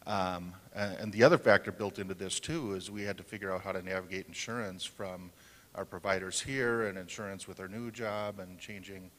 Um, 0.06 0.54
and 0.74 1.12
the 1.12 1.24
other 1.24 1.38
factor 1.38 1.74
built 1.74 2.00
into 2.00 2.14
this, 2.14 2.40
too, 2.40 2.74
is 2.74 2.90
we 2.90 3.04
had 3.04 3.18
to 3.18 3.24
figure 3.24 3.52
out 3.54 3.64
how 3.64 3.74
to 3.74 3.82
navigate 3.82 4.28
insurance 4.28 4.86
from 4.86 5.32
our 5.76 5.84
providers 5.84 6.40
here 6.40 6.88
and 6.88 6.98
insurance 6.98 7.48
with 7.48 7.60
our 7.60 7.68
new 7.68 7.92
job 7.92 8.40
and 8.40 8.58
changing 8.58 9.12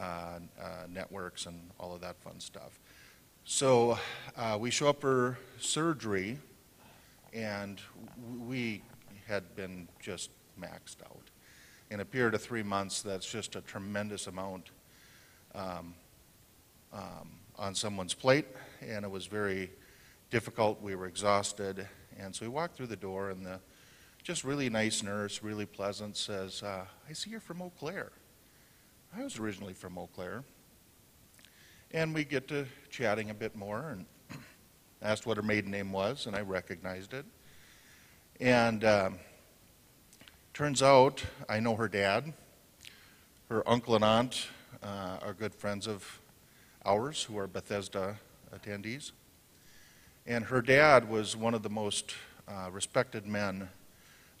uh, 0.00 0.40
uh, 0.60 0.86
networks 0.90 1.46
and 1.46 1.70
all 1.78 1.94
of 1.94 2.00
that 2.00 2.20
fun 2.20 2.40
stuff. 2.40 2.80
So 3.44 3.96
uh, 4.36 4.58
we 4.60 4.72
show 4.72 4.88
up 4.88 5.00
for 5.00 5.38
surgery, 5.60 6.38
and 7.32 7.80
we 8.44 8.82
had 9.28 9.54
been 9.54 9.86
just 10.00 10.30
maxed 10.60 11.02
out. 11.04 11.25
In 11.88 12.00
a 12.00 12.04
period 12.04 12.34
of 12.34 12.42
three 12.42 12.64
months, 12.64 13.00
that's 13.00 13.30
just 13.30 13.54
a 13.54 13.60
tremendous 13.60 14.26
amount 14.26 14.70
um, 15.54 15.94
um, 16.92 17.30
on 17.56 17.76
someone's 17.76 18.12
plate, 18.12 18.46
and 18.82 19.04
it 19.04 19.10
was 19.10 19.26
very 19.26 19.70
difficult. 20.28 20.82
We 20.82 20.96
were 20.96 21.06
exhausted, 21.06 21.86
and 22.18 22.34
so 22.34 22.44
we 22.44 22.48
walked 22.48 22.76
through 22.76 22.88
the 22.88 22.96
door, 22.96 23.30
and 23.30 23.46
the 23.46 23.60
just 24.24 24.42
really 24.42 24.68
nice 24.68 25.04
nurse, 25.04 25.44
really 25.44 25.64
pleasant, 25.64 26.16
says, 26.16 26.60
uh, 26.64 26.86
"I 27.08 27.12
see 27.12 27.30
you're 27.30 27.38
from 27.38 27.62
Eau 27.62 27.70
Claire." 27.78 28.10
I 29.16 29.22
was 29.22 29.38
originally 29.38 29.74
from 29.74 29.96
Eau 29.96 30.08
Claire, 30.12 30.42
and 31.92 32.12
we 32.12 32.24
get 32.24 32.48
to 32.48 32.66
chatting 32.90 33.30
a 33.30 33.34
bit 33.34 33.54
more, 33.54 33.90
and 33.90 34.06
asked 35.02 35.24
what 35.24 35.36
her 35.36 35.42
maiden 35.44 35.70
name 35.70 35.92
was, 35.92 36.26
and 36.26 36.34
I 36.34 36.40
recognized 36.40 37.14
it, 37.14 37.26
and. 38.40 38.82
Um, 38.82 39.18
Turns 40.56 40.82
out 40.82 41.22
I 41.50 41.60
know 41.60 41.76
her 41.76 41.86
dad. 41.86 42.32
Her 43.50 43.62
uncle 43.68 43.94
and 43.94 44.02
aunt 44.02 44.48
uh, 44.82 45.18
are 45.20 45.34
good 45.34 45.54
friends 45.54 45.86
of 45.86 46.18
ours 46.82 47.24
who 47.24 47.36
are 47.36 47.46
Bethesda 47.46 48.16
attendees. 48.56 49.12
And 50.26 50.46
her 50.46 50.62
dad 50.62 51.10
was 51.10 51.36
one 51.36 51.52
of 51.52 51.62
the 51.62 51.68
most 51.68 52.14
uh, 52.48 52.70
respected 52.72 53.26
men 53.26 53.68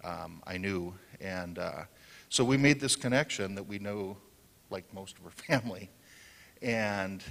um, 0.04 0.42
I 0.46 0.56
knew. 0.56 0.94
And 1.20 1.58
uh, 1.58 1.82
so 2.30 2.44
we 2.44 2.56
made 2.56 2.80
this 2.80 2.96
connection 2.96 3.54
that 3.54 3.64
we 3.64 3.78
know, 3.78 4.16
like 4.70 4.84
most 4.94 5.18
of 5.18 5.24
her 5.24 5.30
family. 5.60 5.90
And 6.62 7.22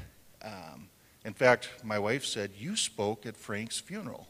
um, 0.43 0.89
in 1.25 1.33
fact, 1.33 1.69
my 1.83 1.97
wife 1.97 2.23
said, 2.23 2.51
You 2.55 2.75
spoke 2.75 3.25
at 3.25 3.35
Frank's 3.35 3.79
funeral 3.79 4.27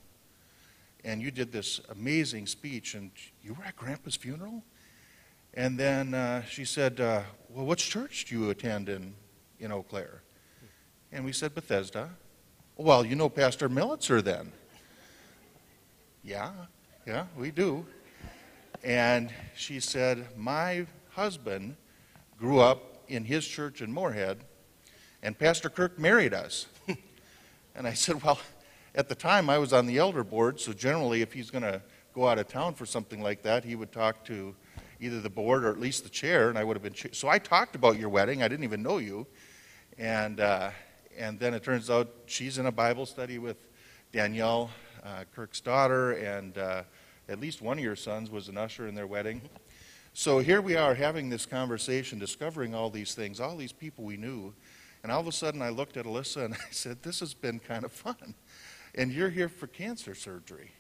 and 1.06 1.22
you 1.22 1.30
did 1.30 1.52
this 1.52 1.80
amazing 1.92 2.48
speech, 2.48 2.96
and 2.96 3.12
you 3.44 3.54
were 3.54 3.64
at 3.64 3.76
Grandpa's 3.78 4.16
funeral? 4.16 4.64
And 5.54 5.78
then 5.78 6.14
uh, 6.16 6.44
she 6.44 6.66
said, 6.66 7.00
uh, 7.00 7.22
Well, 7.48 7.66
which 7.66 7.90
church 7.90 8.26
do 8.26 8.36
you 8.38 8.50
attend 8.50 8.90
in, 8.90 9.14
in 9.60 9.72
Eau 9.72 9.84
Claire? 9.84 10.24
And 11.12 11.24
we 11.24 11.32
said, 11.32 11.54
Bethesda. 11.54 12.10
Well, 12.76 13.06
you 13.06 13.16
know 13.16 13.30
Pastor 13.30 13.70
Millitzer 13.70 14.22
then. 14.22 14.52
Yeah, 16.24 16.52
yeah, 17.06 17.28
we 17.38 17.52
do. 17.52 17.86
And 18.84 19.32
she 19.56 19.80
said, 19.80 20.28
My 20.36 20.88
husband 21.12 21.78
grew 22.38 22.60
up 22.60 23.04
in 23.08 23.24
his 23.24 23.48
church 23.48 23.82
in 23.82 23.94
Moorhead, 23.94 24.40
and 25.22 25.38
Pastor 25.38 25.70
Kirk 25.70 26.00
married 26.00 26.34
us. 26.34 26.66
and 27.76 27.88
I 27.88 27.94
said, 27.94 28.24
Well, 28.24 28.40
at 28.96 29.10
the 29.10 29.16
time, 29.16 29.50
I 29.50 29.58
was 29.58 29.74
on 29.74 29.86
the 29.86 29.98
elder 29.98 30.24
board, 30.24 30.60
so 30.60 30.72
generally, 30.72 31.22
if 31.22 31.34
he's 31.34 31.52
going 31.52 31.64
to 31.64 31.82
go 32.14 32.28
out 32.28 32.40
of 32.40 32.48
town 32.48 32.74
for 32.74 32.86
something 32.86 33.22
like 33.22 33.44
that, 33.44 33.66
he 33.66 33.76
would 33.76 33.92
talk 33.92 34.24
to 34.26 34.56
either 35.02 35.20
the 35.20 35.30
board 35.30 35.66
or 35.66 35.70
at 35.70 35.80
least 35.80 36.04
the 36.04 36.10
chair, 36.10 36.50
and 36.50 36.58
I 36.58 36.64
would 36.64 36.78
have 36.78 36.84
been. 36.84 36.94
Cha- 36.94 37.10
so 37.12 37.28
I 37.28 37.38
talked 37.38 37.76
about 37.76 38.00
your 38.00 38.08
wedding. 38.08 38.42
I 38.42 38.48
didn't 38.48 38.64
even 38.64 38.82
know 38.82 38.98
you, 38.98 39.28
and 39.98 40.40
uh, 40.40 40.72
and 41.18 41.38
then 41.38 41.54
it 41.54 41.62
turns 41.62 41.90
out 41.90 42.10
she's 42.26 42.58
in 42.58 42.68
a 42.68 42.72
Bible 42.72 43.06
study 43.06 43.38
with 43.38 43.58
Danielle, 44.14 44.72
uh, 45.04 45.26
Kirk's 45.36 45.60
daughter, 45.60 46.14
and 46.14 46.58
uh, 46.58 46.84
at 47.28 47.42
least 47.42 47.62
one 47.62 47.78
of 47.78 47.84
your 47.84 47.98
sons 47.98 48.32
was 48.32 48.48
an 48.48 48.58
usher 48.58 48.88
in 48.88 48.96
their 48.96 49.08
wedding. 49.08 49.42
So 50.14 50.40
here 50.40 50.62
we 50.62 50.78
are 50.78 50.96
having 50.96 51.30
this 51.30 51.46
conversation, 51.46 52.18
discovering 52.18 52.74
all 52.74 52.90
these 52.90 53.14
things, 53.14 53.42
all 53.42 53.58
these 53.58 53.74
people 53.74 54.06
we 54.06 54.16
knew, 54.16 54.54
and 55.04 55.12
all 55.12 55.20
of 55.20 55.28
a 55.28 55.34
sudden 55.34 55.62
I 55.62 55.68
looked 55.68 55.98
at 55.98 56.06
Alyssa 56.06 56.46
and 56.46 56.54
I 56.70 56.72
said, 56.72 57.04
"This 57.04 57.20
has 57.20 57.34
been 57.34 57.60
kind 57.60 57.84
of 57.84 57.92
fun." 57.92 58.36
And 58.96 59.12
you're 59.12 59.30
here 59.30 59.50
for 59.50 59.68
cancer 59.68 60.16
surgery. 60.16 60.72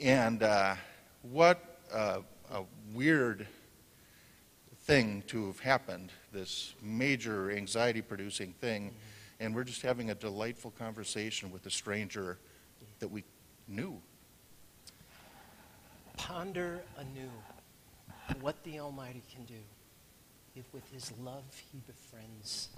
And 0.00 0.42
uh, 0.42 0.74
what 1.22 1.78
uh, 1.92 2.20
a 2.50 2.62
weird 2.92 3.46
thing 4.82 5.22
to 5.28 5.46
have 5.46 5.60
happened, 5.60 6.12
this 6.32 6.74
major 6.82 7.50
anxiety 7.50 8.02
producing 8.02 8.52
thing. 8.54 8.94
And 9.40 9.54
we're 9.54 9.64
just 9.64 9.82
having 9.82 10.10
a 10.10 10.14
delightful 10.14 10.72
conversation 10.72 11.52
with 11.52 11.66
a 11.66 11.70
stranger 11.70 12.38
that 12.98 13.08
we 13.08 13.22
knew. 13.68 14.00
Ponder 16.16 16.80
anew 16.96 17.30
what 18.40 18.62
the 18.64 18.80
Almighty 18.80 19.22
can 19.32 19.44
do 19.44 19.60
if 20.56 20.64
with 20.74 20.90
his 20.92 21.12
love 21.22 21.44
he 21.70 21.78
befriends. 21.86 22.68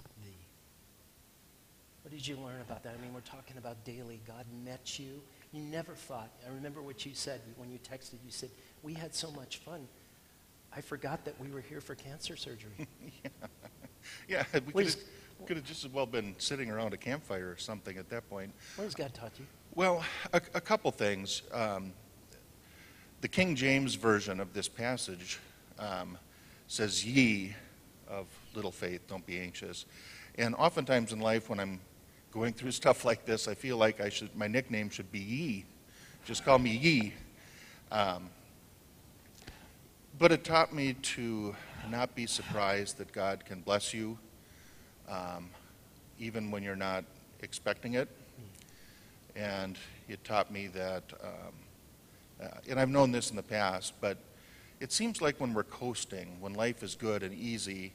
What 2.03 2.11
did 2.11 2.27
you 2.27 2.35
learn 2.37 2.61
about 2.61 2.83
that? 2.83 2.95
I 2.97 3.01
mean, 3.01 3.13
we're 3.13 3.21
talking 3.21 3.57
about 3.57 3.83
daily. 3.85 4.21
God 4.27 4.45
met 4.65 4.97
you. 4.99 5.21
You 5.51 5.61
never 5.61 5.93
thought. 5.93 6.29
I 6.45 6.53
remember 6.53 6.81
what 6.81 7.05
you 7.05 7.11
said 7.13 7.41
when 7.57 7.69
you 7.69 7.77
texted. 7.77 8.13
You 8.25 8.31
said, 8.31 8.49
We 8.81 8.93
had 8.93 9.13
so 9.13 9.31
much 9.31 9.57
fun. 9.57 9.87
I 10.75 10.81
forgot 10.81 11.25
that 11.25 11.39
we 11.39 11.49
were 11.51 11.61
here 11.61 11.81
for 11.81 11.95
cancer 11.95 12.35
surgery. 12.35 12.71
yeah, 14.27 14.43
yeah, 14.53 14.59
we 14.73 14.85
could 15.45 15.57
have, 15.57 15.65
just 15.65 15.83
as 15.83 15.91
well 15.91 16.05
been 16.05 16.33
sitting 16.37 16.71
around 16.71 16.93
a 16.93 16.97
campfire 16.97 17.49
or 17.49 17.57
something 17.57 17.97
at 17.97 18.09
that 18.09 18.29
point. 18.29 18.51
What 18.77 18.85
has 18.85 18.95
God 18.95 19.13
taught 19.13 19.33
you? 19.37 19.45
Well, 19.75 20.03
a, 20.33 20.41
a 20.53 20.61
couple 20.61 20.91
things. 20.91 21.43
Um, 21.51 21.93
the 23.19 23.27
King 23.27 23.55
James 23.55 23.95
version 23.95 24.39
of 24.39 24.53
this 24.53 24.67
passage 24.67 25.39
um, 25.77 26.17
says, 26.67 27.05
Ye 27.05 27.55
of 28.07 28.27
little 28.55 28.71
faith, 28.71 29.07
don't 29.07 29.25
be 29.25 29.39
anxious. 29.39 29.85
And 30.35 30.55
oftentimes 30.55 31.11
in 31.11 31.19
life, 31.19 31.49
when 31.49 31.59
I'm 31.59 31.79
going 32.31 32.53
through 32.53 32.71
stuff 32.71 33.05
like 33.05 33.25
this, 33.25 33.47
I 33.47 33.53
feel 33.53 33.77
like 33.77 33.99
I 34.01 34.09
should, 34.09 34.35
my 34.35 34.47
nickname 34.47 34.89
should 34.89 35.11
be 35.11 35.19
Ye. 35.19 35.65
Just 36.25 36.45
call 36.45 36.59
me 36.59 36.71
Ye. 36.71 37.13
Um, 37.91 38.29
but 40.17 40.31
it 40.31 40.43
taught 40.43 40.73
me 40.73 40.93
to 40.93 41.55
not 41.89 42.15
be 42.15 42.25
surprised 42.25 42.97
that 42.97 43.11
God 43.11 43.45
can 43.45 43.61
bless 43.61 43.93
you, 43.93 44.17
um, 45.09 45.49
even 46.19 46.51
when 46.51 46.63
you're 46.63 46.75
not 46.75 47.03
expecting 47.41 47.95
it 47.95 48.07
and 49.35 49.77
it 50.07 50.23
taught 50.23 50.51
me 50.51 50.67
that, 50.67 51.03
um, 51.23 51.53
uh, 52.41 52.47
and 52.69 52.79
I've 52.79 52.89
known 52.89 53.11
this 53.11 53.29
in 53.29 53.35
the 53.35 53.43
past, 53.43 53.93
but 54.01 54.17
it 54.79 54.91
seems 54.91 55.21
like 55.21 55.39
when 55.39 55.53
we're 55.53 55.63
coasting, 55.63 56.37
when 56.39 56.53
life 56.53 56.83
is 56.83 56.95
good 56.95 57.23
and 57.23 57.33
easy, 57.33 57.93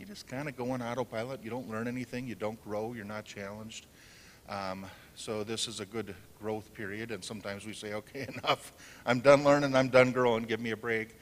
you 0.00 0.06
just 0.06 0.26
kind 0.26 0.48
of 0.48 0.56
go 0.56 0.70
on 0.70 0.80
autopilot. 0.80 1.44
You 1.44 1.50
don't 1.50 1.68
learn 1.68 1.86
anything, 1.86 2.26
you 2.26 2.34
don't 2.34 2.62
grow, 2.64 2.94
you're 2.94 3.04
not 3.04 3.26
challenged. 3.26 3.84
Um, 4.48 4.86
so 5.14 5.44
this 5.44 5.68
is 5.68 5.80
a 5.80 5.84
good 5.84 6.14
growth 6.40 6.72
period, 6.72 7.10
and 7.10 7.22
sometimes 7.22 7.66
we 7.66 7.74
say, 7.74 7.92
okay, 7.92 8.26
enough. 8.42 8.72
I'm 9.04 9.20
done 9.20 9.44
learning, 9.44 9.76
I'm 9.76 9.90
done 9.90 10.12
growing, 10.12 10.44
give 10.44 10.58
me 10.58 10.70
a 10.70 10.76
break. 10.76 11.14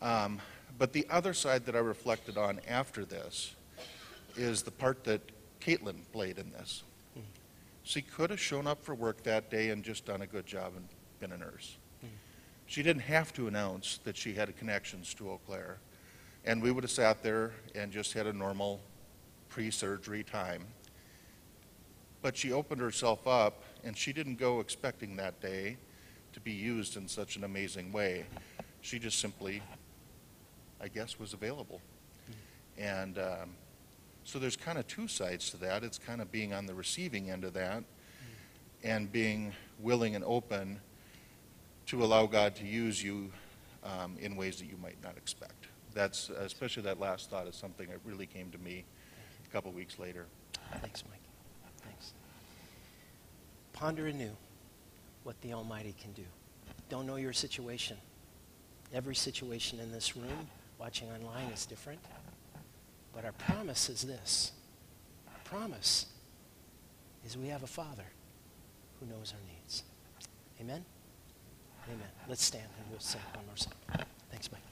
Um, 0.00 0.40
but 0.78 0.92
the 0.92 1.08
other 1.10 1.34
side 1.34 1.66
that 1.66 1.74
I 1.74 1.80
reflected 1.80 2.38
on 2.38 2.60
after 2.68 3.04
this 3.04 3.56
is 4.36 4.62
the 4.62 4.70
part 4.70 5.02
that 5.04 5.20
Caitlin 5.60 5.96
played 6.12 6.38
in 6.38 6.52
this. 6.52 6.84
She 7.82 8.00
could 8.00 8.30
have 8.30 8.40
shown 8.40 8.68
up 8.68 8.84
for 8.84 8.94
work 8.94 9.24
that 9.24 9.50
day 9.50 9.70
and 9.70 9.82
just 9.82 10.06
done 10.06 10.22
a 10.22 10.26
good 10.26 10.46
job 10.46 10.74
and 10.76 10.86
been 11.18 11.32
a 11.32 11.36
nurse. 11.36 11.76
She 12.66 12.84
didn't 12.84 13.02
have 13.02 13.32
to 13.32 13.48
announce 13.48 13.98
that 14.04 14.16
she 14.16 14.34
had 14.34 14.56
connections 14.56 15.12
to 15.14 15.28
Eau 15.28 15.40
Claire. 15.44 15.78
And 16.44 16.62
we 16.62 16.70
would 16.70 16.84
have 16.84 16.90
sat 16.90 17.22
there 17.22 17.52
and 17.74 17.92
just 17.92 18.12
had 18.12 18.26
a 18.26 18.32
normal 18.32 18.80
pre 19.48 19.70
surgery 19.70 20.22
time. 20.22 20.64
But 22.22 22.36
she 22.36 22.52
opened 22.52 22.80
herself 22.80 23.26
up, 23.26 23.62
and 23.84 23.96
she 23.96 24.12
didn't 24.12 24.36
go 24.36 24.60
expecting 24.60 25.16
that 25.16 25.40
day 25.40 25.76
to 26.32 26.40
be 26.40 26.52
used 26.52 26.96
in 26.96 27.08
such 27.08 27.36
an 27.36 27.44
amazing 27.44 27.92
way. 27.92 28.24
She 28.82 28.98
just 28.98 29.18
simply, 29.18 29.62
I 30.80 30.88
guess, 30.88 31.18
was 31.18 31.32
available. 31.32 31.80
And 32.78 33.18
um, 33.18 33.50
so 34.24 34.38
there's 34.38 34.56
kind 34.56 34.78
of 34.78 34.86
two 34.86 35.08
sides 35.08 35.50
to 35.50 35.56
that. 35.58 35.82
It's 35.82 35.98
kind 35.98 36.20
of 36.20 36.30
being 36.30 36.52
on 36.52 36.66
the 36.66 36.74
receiving 36.74 37.30
end 37.30 37.44
of 37.44 37.52
that 37.54 37.84
and 38.82 39.10
being 39.10 39.52
willing 39.78 40.14
and 40.14 40.24
open 40.24 40.80
to 41.86 42.04
allow 42.04 42.26
God 42.26 42.54
to 42.56 42.66
use 42.66 43.02
you 43.02 43.30
um, 43.82 44.16
in 44.20 44.36
ways 44.36 44.58
that 44.58 44.66
you 44.66 44.76
might 44.80 45.02
not 45.02 45.16
expect. 45.16 45.66
That's, 45.94 46.30
especially 46.30 46.84
that 46.84 47.00
last 47.00 47.30
thought 47.30 47.46
is 47.46 47.56
something 47.56 47.88
that 47.88 47.98
really 48.04 48.26
came 48.26 48.50
to 48.50 48.58
me 48.58 48.84
a 49.44 49.52
couple 49.52 49.72
weeks 49.72 49.98
later. 49.98 50.26
Thanks, 50.80 51.02
Mike. 51.10 51.20
Thanks. 51.84 52.12
Ponder 53.72 54.06
anew 54.06 54.36
what 55.24 55.40
the 55.42 55.52
Almighty 55.52 55.94
can 56.00 56.12
do. 56.12 56.24
Don't 56.88 57.06
know 57.06 57.16
your 57.16 57.32
situation. 57.32 57.96
Every 58.92 59.14
situation 59.14 59.78
in 59.80 59.92
this 59.92 60.16
room, 60.16 60.48
watching 60.78 61.08
online, 61.10 61.50
is 61.52 61.66
different. 61.66 62.00
But 63.14 63.24
our 63.24 63.32
promise 63.32 63.88
is 63.88 64.02
this. 64.02 64.52
Our 65.28 65.40
promise 65.44 66.06
is 67.24 67.36
we 67.36 67.48
have 67.48 67.62
a 67.62 67.68
Father 67.68 68.06
who 68.98 69.06
knows 69.06 69.32
our 69.32 69.54
needs. 69.54 69.84
Amen? 70.60 70.84
Amen. 71.88 72.08
Let's 72.28 72.44
stand 72.44 72.68
and 72.78 72.90
we'll 72.90 73.00
sing 73.00 73.20
one 73.34 73.46
more 73.46 73.56
song. 73.56 73.72
Thanks, 74.30 74.50
Mike. 74.52 74.69